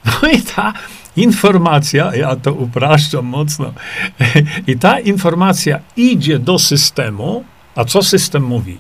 [0.23, 0.73] No i ta
[1.17, 3.73] informacja, ja to upraszczam mocno,
[4.71, 8.79] i ta informacja idzie do systemu, a co system mówi?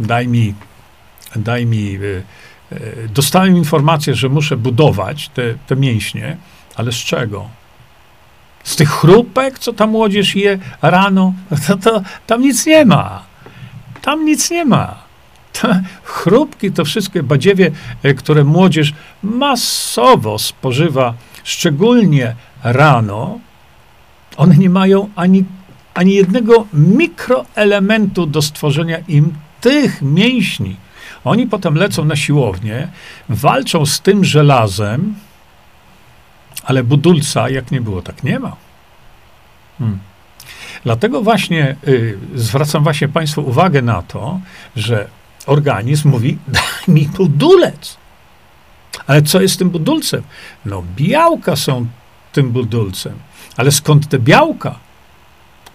[0.00, 0.54] Daj mi,
[1.36, 2.22] daj mi, e,
[2.76, 6.36] e, dostałem informację, że muszę budować te, te mięśnie,
[6.76, 7.48] ale z czego?
[8.64, 11.34] Z tych chrupek, co ta młodzież je rano,
[11.66, 13.22] to, to tam nic nie ma.
[14.02, 14.94] Tam nic nie ma.
[15.60, 17.70] Te chrupki, to wszystkie badziewie,
[18.02, 21.14] e, które młodzież masowo spożywa,
[21.44, 23.38] szczególnie rano,
[24.36, 25.44] one nie mają ani,
[25.94, 30.76] ani jednego mikroelementu do stworzenia im tych mięśni.
[31.24, 32.88] Oni potem lecą na siłownię,
[33.28, 35.14] walczą z tym żelazem,
[36.66, 38.56] ale budulca, jak nie było, tak nie ma.
[39.78, 39.98] Hmm.
[40.84, 44.40] Dlatego właśnie y, zwracam właśnie Państwu uwagę na to,
[44.76, 45.08] że
[45.46, 47.96] organizm mówi, daj mi budulec.
[49.06, 50.22] Ale co jest tym budulcem?
[50.64, 51.86] No białka są
[52.32, 53.14] tym budulcem.
[53.56, 54.78] Ale skąd te białka?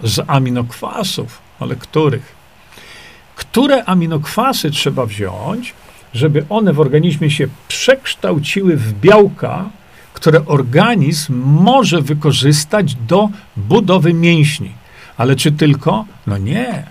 [0.04, 1.40] Z aminokwasów.
[1.60, 2.36] Ale których?
[3.36, 5.74] Które aminokwasy trzeba wziąć,
[6.14, 9.70] żeby one w organizmie się przekształciły w białka,
[10.22, 14.72] które organizm może wykorzystać do budowy mięśni.
[15.18, 16.06] Ale czy tylko?
[16.28, 16.84] No nie.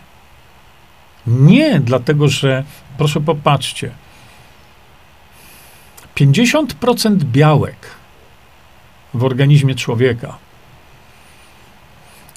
[1.27, 2.65] Nie, dlatego że,
[2.99, 3.91] proszę popatrzcie,
[6.17, 7.77] 50% białek
[9.15, 10.39] w organizmie człowieka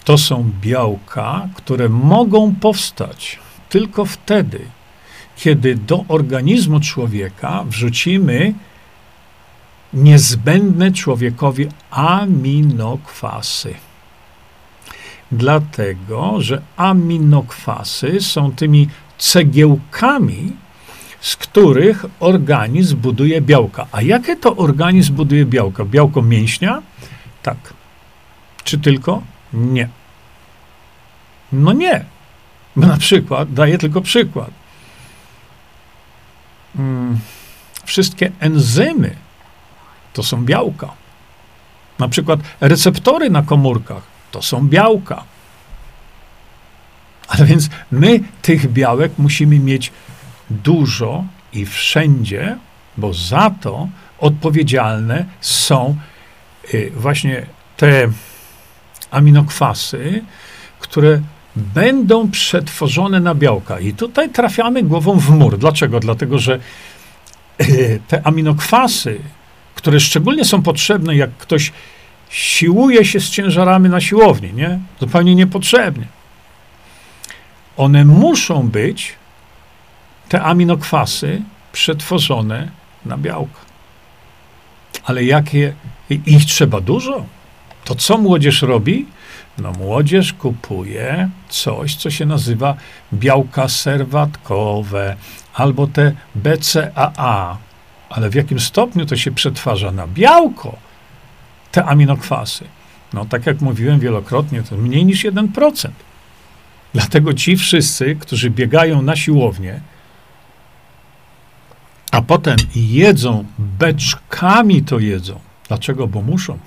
[0.03, 3.39] to są białka, które mogą powstać
[3.69, 4.59] tylko wtedy,
[5.35, 8.53] kiedy do organizmu człowieka wrzucimy
[9.93, 13.73] niezbędne człowiekowi aminokwasy.
[15.31, 20.51] Dlatego, że aminokwasy są tymi cegiełkami,
[21.21, 23.87] z których organizm buduje białka.
[23.91, 25.85] A jakie to organizm buduje białka?
[25.85, 26.81] Białko mięśnia?
[27.43, 27.73] Tak.
[28.63, 29.21] Czy tylko?
[29.53, 29.89] Nie.
[31.51, 32.05] No nie.
[32.75, 34.51] Bo na przykład, daję tylko przykład.
[36.77, 37.19] Hmm,
[37.85, 39.15] wszystkie enzymy
[40.13, 40.91] to są białka.
[41.99, 45.23] Na przykład receptory na komórkach to są białka.
[47.27, 49.91] Ale więc my tych białek musimy mieć
[50.49, 52.57] dużo i wszędzie,
[52.97, 53.87] bo za to
[54.19, 55.97] odpowiedzialne są
[56.73, 57.45] y, właśnie
[57.77, 58.07] te
[59.11, 60.23] aminokwasy,
[60.79, 61.21] które
[61.55, 63.79] będą przetworzone na białka.
[63.79, 65.57] I tutaj trafiamy głową w mur.
[65.57, 65.99] Dlaczego?
[65.99, 66.59] Dlatego, że
[67.61, 69.19] y, te aminokwasy,
[69.83, 71.71] które szczególnie są potrzebne, jak ktoś
[72.29, 74.79] siłuje się z ciężarami na siłowni, nie?
[74.99, 76.07] Zupełnie niepotrzebnie.
[77.77, 79.15] One muszą być,
[80.29, 82.71] te aminokwasy, przetworzone
[83.05, 83.59] na białka.
[85.03, 85.73] Ale jakie,
[86.09, 87.25] ich trzeba dużo.
[87.85, 89.05] To co młodzież robi?
[89.57, 92.75] No młodzież kupuje coś, co się nazywa
[93.13, 95.15] białka serwatkowe
[95.53, 97.57] albo te BCAA.
[98.13, 100.77] Ale w jakim stopniu to się przetwarza na białko?
[101.71, 102.65] Te aminokwasy.
[103.13, 105.89] No tak jak mówiłem wielokrotnie, to mniej niż 1%.
[106.93, 109.79] Dlatego ci wszyscy, którzy biegają na siłownię,
[112.11, 115.39] a potem jedzą beczkami to jedzą.
[115.67, 116.07] Dlaczego?
[116.07, 116.57] Bo muszą.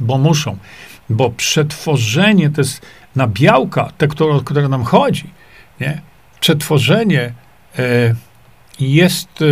[0.00, 0.56] Bo muszą.
[1.08, 5.30] Bo przetworzenie to jest na białka, te, które, o które nam chodzi,
[5.80, 6.00] nie?
[6.40, 7.32] przetworzenie
[7.78, 8.14] e,
[8.80, 9.46] jest e,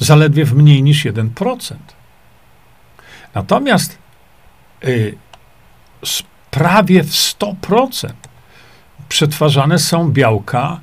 [0.00, 1.74] zaledwie w mniej niż 1%.
[3.34, 3.98] Natomiast
[4.82, 4.86] e,
[6.50, 8.08] prawie w 100%
[9.08, 10.80] przetwarzane są białka,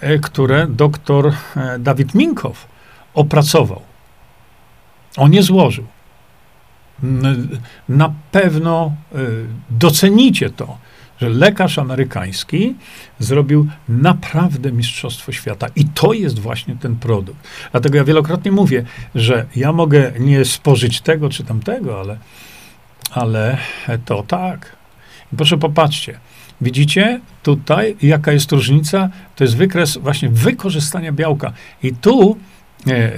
[0.00, 2.66] e, które doktor e, Dawid Minkow
[3.14, 3.82] opracował.
[5.16, 5.86] On je złożył.
[7.88, 9.18] Na pewno e,
[9.70, 10.78] docenicie to,
[11.20, 12.74] że lekarz amerykański
[13.18, 15.66] zrobił naprawdę Mistrzostwo Świata.
[15.76, 17.48] I to jest właśnie ten produkt.
[17.72, 18.84] Dlatego ja wielokrotnie mówię,
[19.14, 22.18] że ja mogę nie spożyć tego czy tamtego, ale,
[23.10, 23.58] ale
[24.04, 24.76] to tak,
[25.36, 26.18] Proszę popatrzcie,
[26.60, 29.08] Widzicie tutaj, jaka jest różnica?
[29.36, 31.52] To jest wykres właśnie wykorzystania białka.
[31.82, 32.36] I tu
[32.86, 33.12] e,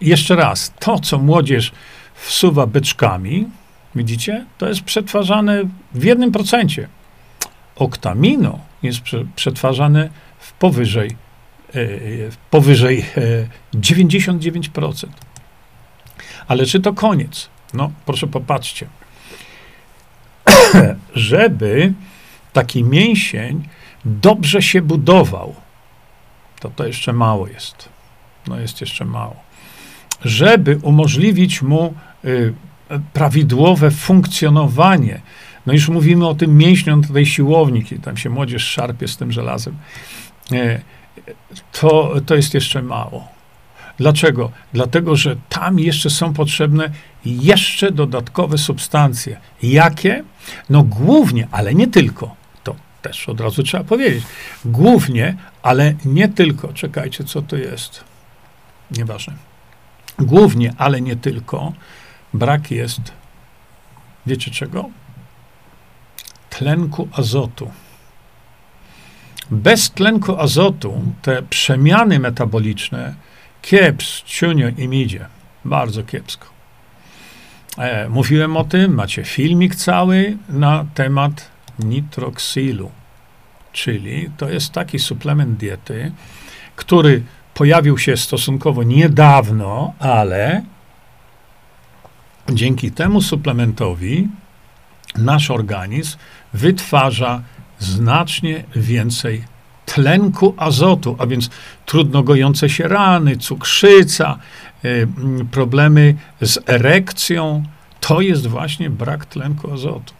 [0.00, 1.72] jeszcze raz, to co młodzież
[2.14, 3.48] wsuwa beczkami,
[3.94, 5.62] widzicie, to jest przetwarzane
[5.94, 6.88] w jednym procencie.
[7.76, 11.10] Oktamino jest prze, przetwarzane w powyżej,
[11.74, 11.80] e,
[12.50, 15.06] powyżej e, 99%.
[16.48, 17.48] Ale czy to koniec?
[17.74, 18.86] No, proszę popatrzcie.
[21.14, 21.92] Żeby
[22.52, 23.68] taki mięsień
[24.04, 25.54] dobrze się budował,
[26.60, 27.88] to to jeszcze mało jest.
[28.46, 29.36] No jest jeszcze mało.
[30.24, 31.94] Żeby umożliwić mu
[32.24, 32.54] y,
[33.12, 35.20] prawidłowe funkcjonowanie,
[35.66, 39.32] no już mówimy o tym mięśniu tej siłowni, kiedy tam się młodzież szarpie z tym
[39.32, 39.76] żelazem,
[40.52, 40.80] y,
[41.72, 43.28] to, to jest jeszcze mało.
[43.98, 44.50] Dlaczego?
[44.72, 46.90] Dlatego, że tam jeszcze są potrzebne
[47.24, 49.40] jeszcze dodatkowe substancje.
[49.62, 50.24] Jakie?
[50.70, 52.36] No głównie, ale nie tylko.
[52.64, 54.24] To też od razu trzeba powiedzieć.
[54.64, 56.72] Głównie, ale nie tylko.
[56.72, 58.04] Czekajcie, co to jest.
[58.90, 59.34] Nieważne.
[60.18, 61.72] Głównie, ale nie tylko.
[62.34, 63.00] Brak jest,
[64.26, 64.90] wiecie czego?
[66.58, 67.70] Tlenku azotu.
[69.50, 73.14] Bez tlenku azotu te przemiany metaboliczne
[73.62, 75.26] Kieps, ciunio i midzie.
[75.64, 76.46] Bardzo kiepsko.
[77.78, 82.90] E, mówiłem o tym, macie filmik cały na temat nitroxilu,
[83.72, 86.12] czyli to jest taki suplement diety,
[86.76, 87.22] który
[87.54, 90.62] pojawił się stosunkowo niedawno, ale
[92.48, 94.28] dzięki temu suplementowi
[95.18, 96.18] nasz organizm
[96.54, 97.42] wytwarza
[97.78, 99.44] znacznie więcej
[99.86, 101.50] tlenku azotu, a więc
[101.86, 104.38] trudno gojące się rany, cukrzyca,
[104.84, 105.08] y,
[105.50, 107.62] problemy z erekcją,
[108.00, 110.14] to jest właśnie brak tlenku azotu.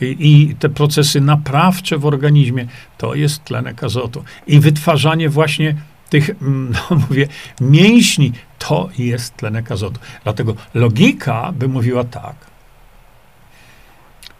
[0.00, 2.66] I te procesy naprawcze w organizmie,
[2.98, 4.24] to jest tlenek azotu.
[4.46, 5.74] I wytwarzanie właśnie
[6.10, 6.30] tych,
[6.90, 7.28] no mówię,
[7.60, 10.00] mięśni, to jest tlenek azotu.
[10.24, 12.36] Dlatego logika by mówiła tak,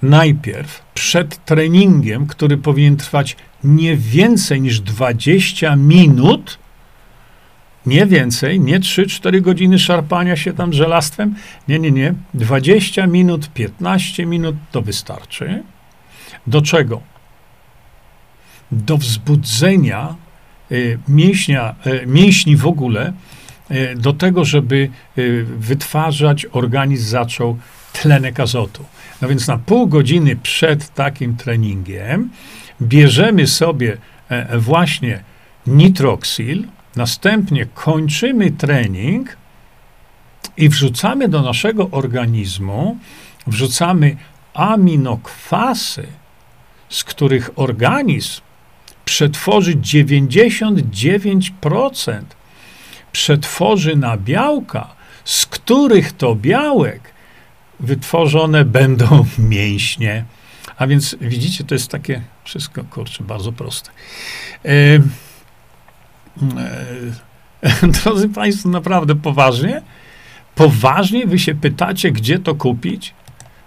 [0.05, 6.59] najpierw przed treningiem, który powinien trwać nie więcej niż 20 minut,
[7.87, 11.35] nie więcej, nie 3-4 godziny szarpania się tam żelastwem,
[11.69, 15.63] nie, nie, nie, 20 minut, 15 minut to wystarczy.
[16.47, 17.01] Do czego?
[18.73, 20.15] Do wzbudzenia
[20.73, 23.13] y, mięśnia, y, mięśni w ogóle,
[23.71, 27.59] y, do tego, żeby y, wytwarzać, organizm zaczął
[27.93, 28.85] tlenek azotu.
[29.25, 32.31] No więc na pół godziny przed takim treningiem
[32.83, 33.97] bierzemy sobie
[34.29, 35.25] e, właśnie
[35.66, 36.64] nitroxil,
[36.97, 39.37] następnie kończymy trening
[40.57, 42.99] i wrzucamy do naszego organizmu,
[43.47, 44.16] wrzucamy
[44.55, 46.07] aminokwasy,
[46.89, 48.41] z których organizm
[49.05, 52.22] przetworzy 99%,
[53.12, 54.95] przetworzy na białka,
[55.25, 57.14] z których to białek
[57.81, 60.25] wytworzone będą mięśnie.
[60.77, 63.91] A więc widzicie, to jest takie wszystko, kurczę, bardzo proste.
[64.64, 64.70] E,
[67.83, 69.83] e, drodzy Państwo, naprawdę poważnie?
[70.55, 73.14] Poważnie wy się pytacie, gdzie to kupić?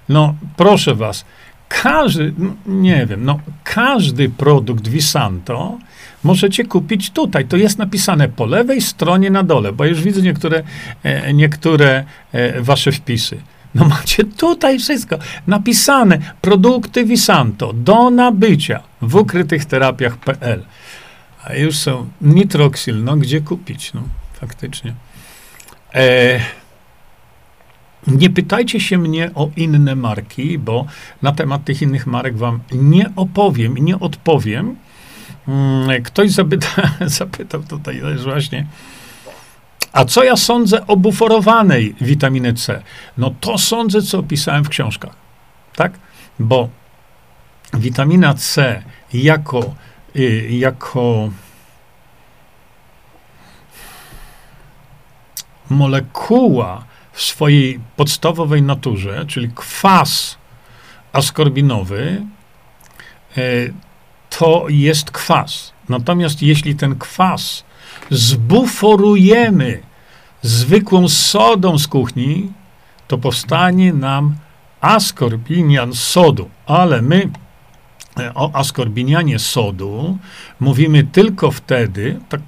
[0.10, 1.26] No, proszę Was,
[1.70, 5.78] każdy, no, nie wiem, no, każdy produkt Visanto
[6.24, 7.45] możecie kupić tutaj.
[7.45, 10.64] To jest napisane po lewej stronie na dole, bo już widzę niektóre,
[11.03, 13.38] e, niektóre e, wasze wpisy.
[13.78, 15.17] No macie tutaj wszystko
[15.47, 16.19] napisane.
[16.41, 20.65] Produkty Visanto do nabycia w ukrytych terapiach.pl.
[21.43, 23.93] A już są nitroxil, no gdzie kupić?
[23.93, 24.01] No
[24.34, 24.93] faktycznie.
[25.93, 26.39] E,
[28.07, 30.86] nie pytajcie się mnie o inne marki, bo
[31.21, 34.75] na temat tych innych marek wam nie opowiem nie odpowiem.
[35.47, 36.67] Mm, ktoś zapyta,
[37.19, 38.67] zapytał tutaj też właśnie,
[39.92, 42.84] a co ja sądzę o buforowanej witaminy C?
[43.18, 45.16] No to sądzę, co opisałem w książkach.
[45.76, 46.00] Tak?
[46.40, 46.70] Bo
[47.74, 48.84] witamina C
[49.14, 49.76] jako,
[50.16, 51.30] y, jako
[55.70, 60.38] molekuła w swojej podstawowej naturze, czyli kwas
[61.14, 62.22] askorbinowy,
[63.38, 63.74] y,
[64.30, 65.74] to jest kwas.
[65.90, 67.64] Natomiast jeśli ten kwas
[68.10, 69.82] zbuforujemy
[70.41, 72.51] zwykłą sodą z kuchni,
[73.08, 74.36] to powstanie nam
[74.82, 76.49] askorbinian sodu.
[76.66, 77.30] Ale my
[78.20, 80.18] e, o askorbinianie sodu
[80.60, 82.41] mówimy tylko wtedy, tak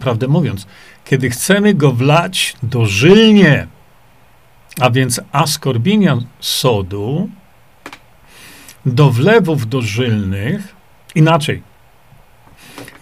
[0.00, 0.66] prawdę mówiąc,
[1.04, 3.66] kiedy chcemy go wlać dożylnie.
[4.80, 7.28] A więc askorbinian sodu
[8.86, 10.74] do wlewów dożylnych,
[11.14, 11.62] inaczej,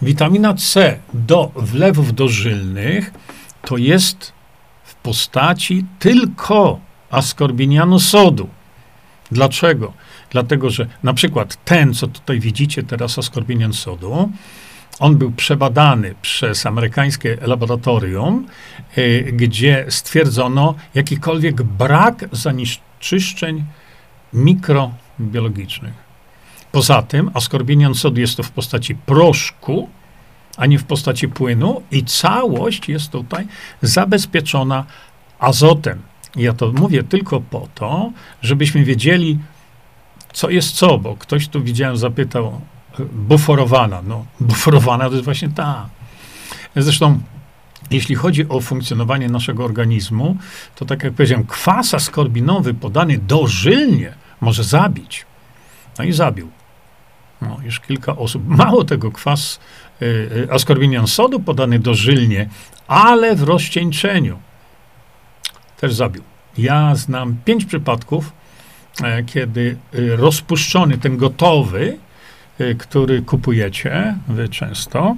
[0.01, 3.11] witamina C do wlewów dożylnych
[3.61, 4.33] to jest
[4.83, 6.79] w postaci tylko
[7.09, 8.49] askorbinianu sodu.
[9.31, 9.93] Dlaczego?
[10.29, 14.31] Dlatego, że na przykład ten, co tutaj widzicie teraz, askorbinian sodu,
[14.99, 18.47] on był przebadany przez amerykańskie laboratorium,
[18.97, 23.63] y, gdzie stwierdzono jakikolwiek brak zanieczyszczeń
[24.33, 26.10] mikrobiologicznych.
[26.71, 29.89] Poza tym askorbinian sodu jest to w postaci proszku,
[30.57, 33.47] a nie w postaci płynu i całość jest tutaj
[33.81, 34.85] zabezpieczona
[35.39, 36.01] azotem.
[36.35, 38.11] Ja to mówię tylko po to,
[38.41, 39.39] żebyśmy wiedzieli,
[40.33, 42.61] co jest co, bo ktoś tu widziałem, zapytał,
[43.13, 44.01] buforowana.
[44.01, 45.89] No, buforowana to jest właśnie ta.
[46.75, 47.19] Zresztą,
[47.91, 50.37] jeśli chodzi o funkcjonowanie naszego organizmu,
[50.75, 55.25] to tak jak powiedziałem, kwas askorbinowy podany dożylnie może zabić.
[55.99, 56.49] No i zabił.
[57.41, 58.47] No, już kilka osób.
[58.47, 59.59] Mało tego, kwas
[60.01, 62.49] y, y askorbinian sodu podany dożylnie,
[62.87, 64.39] ale w rozcieńczeniu
[65.77, 66.23] też zabił.
[66.57, 68.33] Ja znam pięć przypadków,
[69.03, 71.97] e, kiedy y, rozpuszczony, ten gotowy,
[72.61, 75.15] Y, który kupujecie, wy często,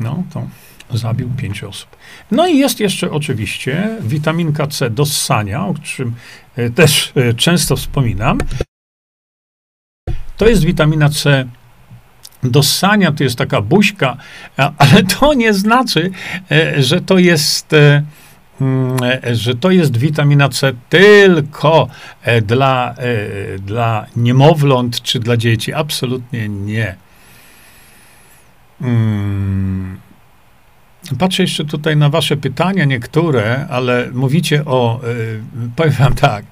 [0.00, 0.46] no to
[0.90, 1.96] zabił pięć osób.
[2.30, 6.14] No i jest jeszcze oczywiście witaminka C do ssania, o czym
[6.58, 8.38] y, też y, często wspominam.
[10.38, 11.44] To jest witamina C
[12.42, 14.16] do ssania, to jest taka buźka,
[14.56, 16.10] ale to nie znaczy,
[16.78, 17.74] że to jest
[18.60, 18.96] Mm,
[19.32, 21.88] że to jest witamina C tylko
[22.22, 25.74] e, dla, e, dla niemowląt czy dla dzieci.
[25.74, 26.96] Absolutnie nie.
[28.80, 29.98] Hmm.
[31.18, 35.06] Patrzę jeszcze tutaj na wasze pytania, niektóre, ale mówicie o, e,
[35.76, 36.44] powiem wam tak,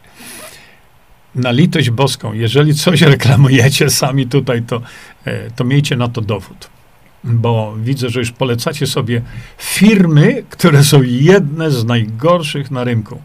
[1.37, 4.83] na litość boską, jeżeli coś reklamujecie sami tutaj, to,
[5.57, 6.77] to miejcie na to dowód
[7.27, 9.23] bo widzę, że już polecacie sobie
[9.59, 13.23] firmy, które są jedne z najgorszych na rynku.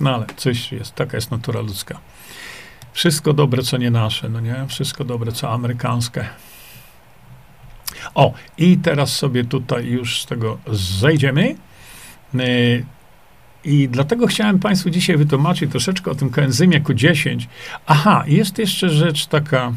[0.00, 1.98] No ale coś jest, taka jest natura ludzka.
[2.92, 4.66] Wszystko dobre, co nie nasze, no nie?
[4.68, 6.28] Wszystko dobre, co amerykańskie.
[8.14, 10.58] O, i teraz sobie tutaj już z tego
[11.00, 11.54] zejdziemy.
[13.64, 17.46] I dlatego chciałem Państwu dzisiaj wytłumaczyć troszeczkę o tym koenzymie Q10.
[17.86, 19.72] Aha, jest jeszcze rzecz taka,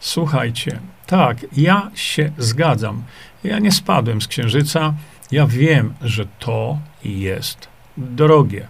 [0.00, 3.02] słuchajcie, tak, ja się zgadzam.
[3.44, 4.94] Ja nie spadłem z księżyca.
[5.30, 8.68] Ja wiem, że to jest drogie.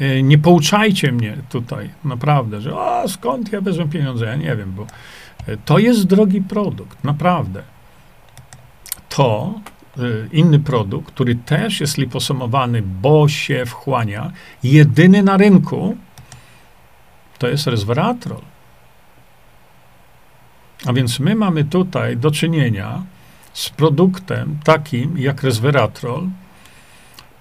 [0.00, 4.26] E, nie pouczajcie mnie tutaj, naprawdę, że a skąd ja wezmę pieniądze?
[4.26, 4.86] Ja nie wiem, bo
[5.46, 7.62] e, to jest drogi produkt, naprawdę.
[9.08, 9.60] To
[10.32, 14.32] inny produkt, który też jest liposomowany, bo się wchłania,
[14.62, 15.96] jedyny na rynku,
[17.38, 18.40] to jest resveratrol.
[20.86, 23.02] A więc my mamy tutaj do czynienia
[23.52, 26.28] z produktem takim jak resveratrol.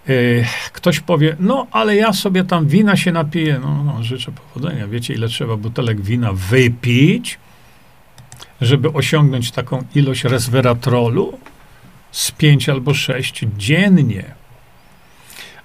[0.08, 3.60] Yy, ktoś powie, no ale ja sobie tam wina się napiję.
[3.62, 4.88] No, no, życzę powodzenia.
[4.88, 7.39] Wiecie, ile trzeba butelek wina wypić,
[8.62, 11.39] żeby osiągnąć taką ilość resveratrolu?
[12.18, 14.24] Z pięć albo sześć dziennie.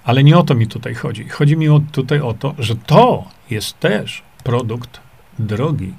[0.03, 1.29] Ale nie o to mi tutaj chodzi.
[1.29, 4.99] Chodzi mi o, tutaj o to, że to jest też produkt
[5.39, 5.93] drogi.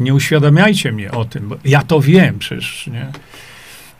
[0.00, 3.12] Nie uświadamiajcie mnie o tym, bo ja to wiem przecież, nie?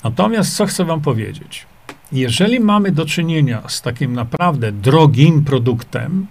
[0.05, 1.67] Natomiast co chcę wam powiedzieć?
[2.13, 6.27] Jeżeli mamy do czynienia z takim naprawdę drogim produktem,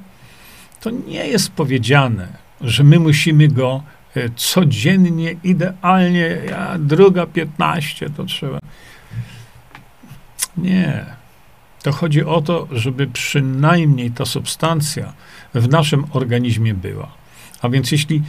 [0.82, 2.28] to nie jest powiedziane,
[2.62, 3.84] że my musimy go
[4.16, 8.60] e, codziennie, idealnie, ja, druga 15 to trzeba.
[10.58, 11.06] Nie.
[11.84, 15.14] To chodzi o to, żeby przynajmniej ta substancja
[15.54, 17.12] w naszym organizmie była.
[17.62, 18.22] A więc jeśli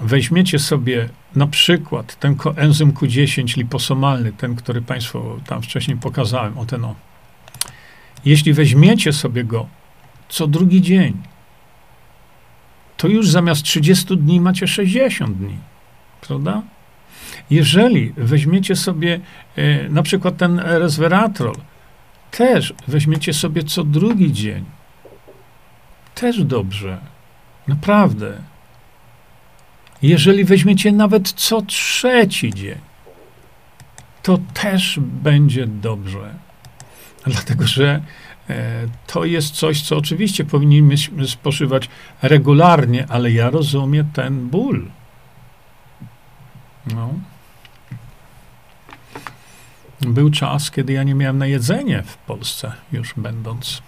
[0.00, 6.66] weźmiecie sobie na przykład ten koenzym Q10 liposomalny, ten, który Państwu tam wcześniej pokazałem, o
[6.66, 6.94] ten o.
[8.24, 9.66] Jeśli weźmiecie sobie go
[10.28, 11.22] co drugi dzień,
[12.96, 15.56] to już zamiast 30 dni macie 60 dni,
[16.20, 16.62] prawda?
[17.50, 19.20] Jeżeli weźmiecie sobie
[19.56, 21.54] e, na przykład ten resveratrol,
[22.30, 24.64] też weźmiecie sobie co drugi dzień,
[26.14, 26.98] też dobrze,
[27.68, 28.38] naprawdę.
[30.02, 32.78] Jeżeli weźmiecie nawet co trzeci dzień,
[34.22, 36.34] to też będzie dobrze.
[37.26, 38.02] Dlatego, że
[38.50, 41.88] e, to jest coś, co oczywiście powinniśmy spożywać
[42.22, 44.90] regularnie, ale ja rozumiem ten ból.
[46.94, 47.14] No.
[50.00, 53.82] Był czas, kiedy ja nie miałem na jedzenie w Polsce, już będąc.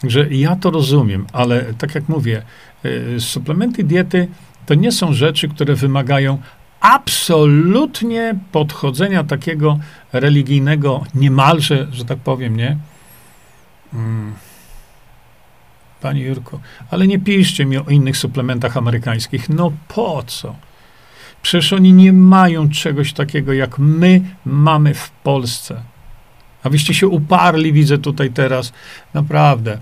[0.00, 2.42] Także ja to rozumiem, ale tak jak mówię,
[2.84, 4.28] y, suplementy diety
[4.66, 6.38] to nie są rzeczy, które wymagają
[6.80, 9.78] absolutnie podchodzenia takiego
[10.12, 12.76] religijnego, niemalże, że tak powiem, nie?
[13.92, 14.34] Hmm.
[16.00, 16.60] Panie Jurko,
[16.90, 19.48] ale nie piszcie mi o innych suplementach amerykańskich.
[19.48, 20.54] No po co?
[21.42, 25.82] Przecież oni nie mają czegoś takiego, jak my mamy w Polsce.
[26.62, 28.72] A wyście się uparli, widzę tutaj teraz.
[29.14, 29.78] Naprawdę.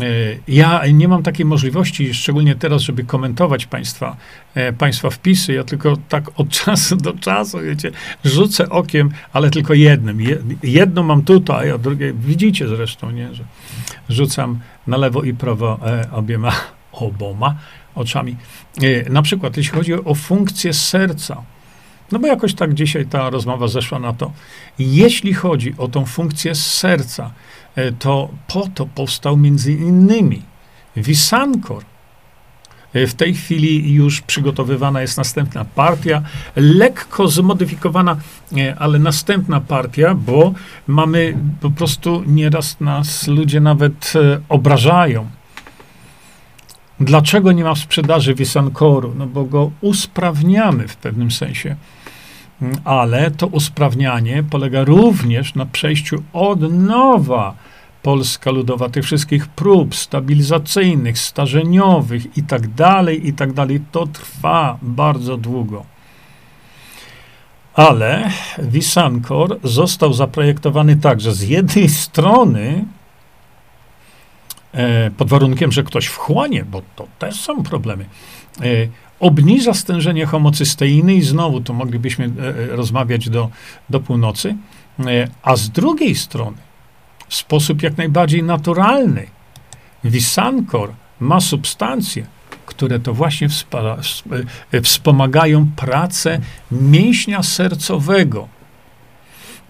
[0.00, 0.04] E,
[0.48, 4.16] ja nie mam takiej możliwości, szczególnie teraz, żeby komentować państwa,
[4.54, 5.52] e, państwa wpisy.
[5.52, 7.90] Ja tylko tak od czasu do czasu, wiecie,
[8.24, 10.18] rzucę okiem, ale tylko jednym.
[10.62, 13.44] Jedno mam tutaj, a drugie, widzicie zresztą, nie, że
[14.08, 16.52] rzucam na lewo i prawo e, obiema,
[16.92, 17.54] oboma
[17.98, 18.36] oczami.
[19.10, 21.42] Na przykład, jeśli chodzi o funkcję serca,
[22.12, 24.32] no bo jakoś tak dzisiaj ta rozmowa zeszła na to.
[24.78, 27.30] Jeśli chodzi o tą funkcję serca,
[27.78, 30.42] E, to po to powstał między innymi
[30.96, 31.84] Wisankor.
[32.94, 36.22] E, w tej chwili już przygotowywana jest następna partia,
[36.56, 38.16] lekko zmodyfikowana,
[38.56, 40.54] e, ale następna partia, bo
[40.86, 44.12] mamy po prostu nieraz nas ludzie nawet
[44.48, 45.28] obrażają.
[47.00, 49.14] Dlaczego nie ma w sprzedaży Wisankoru?
[49.18, 51.76] No bo go usprawniamy w pewnym sensie.
[52.62, 57.54] Mm, ale to usprawnianie polega również na przejściu od nowa
[58.02, 64.78] Polska Ludowa, tych wszystkich prób stabilizacyjnych, starzeniowych i tak dalej, i tak dalej, to trwa
[64.82, 65.84] bardzo długo.
[67.74, 72.84] Ale Wisankor został zaprojektowany tak, że z jednej strony,
[75.16, 78.04] pod warunkiem, że ktoś wchłanie, bo to też są problemy,
[78.60, 78.64] e,
[79.20, 83.50] obniża stężenie homocysteiny i znowu to moglibyśmy e, e rozmawiać do,
[83.90, 84.56] do północy,
[85.06, 86.56] e, a z drugiej strony
[87.28, 89.26] w sposób jak najbardziej naturalny.
[90.04, 92.26] Wisankor ma substancje,
[92.66, 93.48] które to właśnie
[94.72, 98.48] e, wspomagają pracę mięśnia sercowego.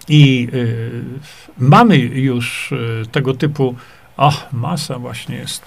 [0.09, 1.03] I y,
[1.57, 3.75] mamy już y, tego typu,
[4.19, 5.61] ach, masa właśnie jest.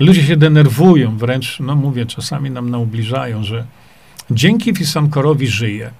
[0.00, 3.66] Ludzie się denerwują, wręcz, no mówię, czasami nam naubliżają, że
[4.30, 5.90] dzięki Wisankorowi żyje.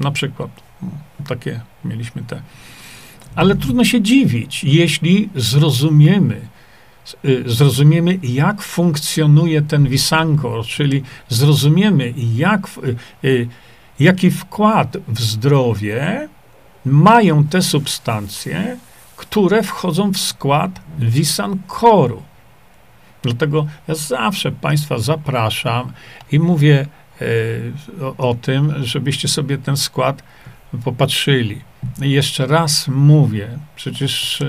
[0.00, 0.50] Na przykład,
[1.26, 2.42] takie mieliśmy te
[3.34, 6.40] ale trudno się dziwić, jeśli zrozumiemy,
[7.24, 12.66] y, zrozumiemy, jak funkcjonuje ten wisankor, czyli zrozumiemy, jak,
[13.24, 13.48] y, y,
[14.00, 16.28] jaki wkład w zdrowie
[16.84, 18.76] mają te substancje,
[19.16, 22.22] które wchodzą w skład wisankoru.
[23.22, 25.92] Dlatego ja zawsze Państwa zapraszam
[26.32, 26.86] i mówię
[28.00, 30.22] o, o tym, żebyście sobie ten skład
[30.84, 31.60] popatrzyli.
[32.02, 34.42] I jeszcze raz mówię, przecież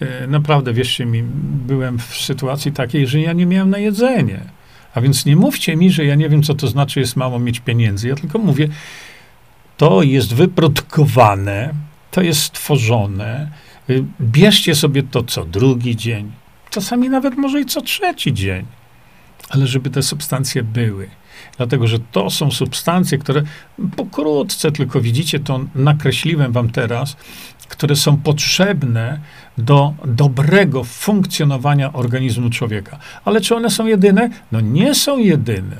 [0.00, 1.22] e, naprawdę, wierzcie mi,
[1.66, 4.40] byłem w sytuacji takiej, że ja nie miałem na jedzenie.
[4.94, 7.60] A więc nie mówcie mi, że ja nie wiem, co to znaczy jest mało mieć
[7.60, 8.08] pieniędzy.
[8.08, 8.68] Ja tylko mówię,
[9.76, 11.74] to jest wyprodukowane,
[12.10, 13.50] to jest stworzone.
[13.90, 16.32] Y, bierzcie sobie to co drugi dzień,
[16.70, 18.66] czasami nawet może i co trzeci dzień,
[19.48, 21.10] ale żeby te substancje były.
[21.56, 23.42] Dlatego, że to są substancje, które
[23.96, 27.16] pokrótce tylko widzicie, to nakreśliłem wam teraz,
[27.68, 29.20] które są potrzebne
[29.58, 32.98] do dobrego funkcjonowania organizmu człowieka.
[33.24, 34.30] Ale czy one są jedyne?
[34.52, 35.76] No nie są jedyne.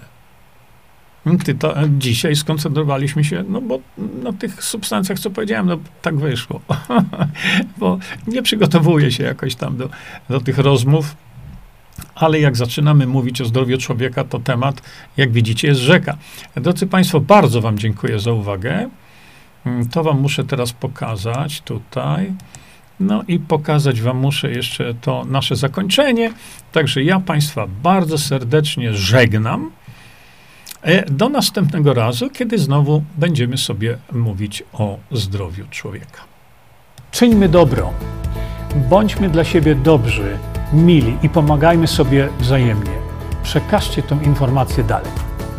[1.59, 3.79] To, dzisiaj skoncentrowaliśmy się, no bo
[4.23, 6.61] na tych substancjach, co powiedziałem, no tak wyszło.
[7.79, 9.89] bo nie przygotowuję się jakoś tam do,
[10.29, 11.17] do tych rozmów
[12.15, 14.83] ale jak zaczynamy mówić o zdrowiu człowieka, to temat,
[15.17, 16.17] jak widzicie, jest rzeka.
[16.55, 18.89] Drodzy Państwo, bardzo Wam dziękuję za uwagę.
[19.67, 22.33] Mm, to Wam muszę teraz pokazać tutaj.
[23.01, 26.33] No i pokazać Wam muszę jeszcze to nasze zakończenie.
[26.73, 29.71] Także ja Państwa bardzo serdecznie żegnam.
[30.89, 36.21] E, do następnego razu, kiedy znowu będziemy sobie mówić o zdrowiu człowieka.
[37.11, 37.93] Czyńmy dobro.
[38.91, 40.39] Bądźmy dla siebie dobrzy
[40.73, 42.91] mili i pomagajmy sobie wzajemnie.
[43.43, 45.11] Przekażcie tę informację dalej.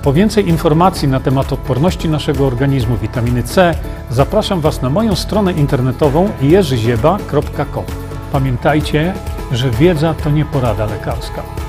[0.03, 3.75] Po więcej informacji na temat odporności naszego organizmu witaminy C
[4.09, 7.85] zapraszam Was na moją stronę internetową jerzyzieba.com.
[8.31, 9.13] Pamiętajcie,
[9.51, 11.68] że wiedza to nie porada lekarska.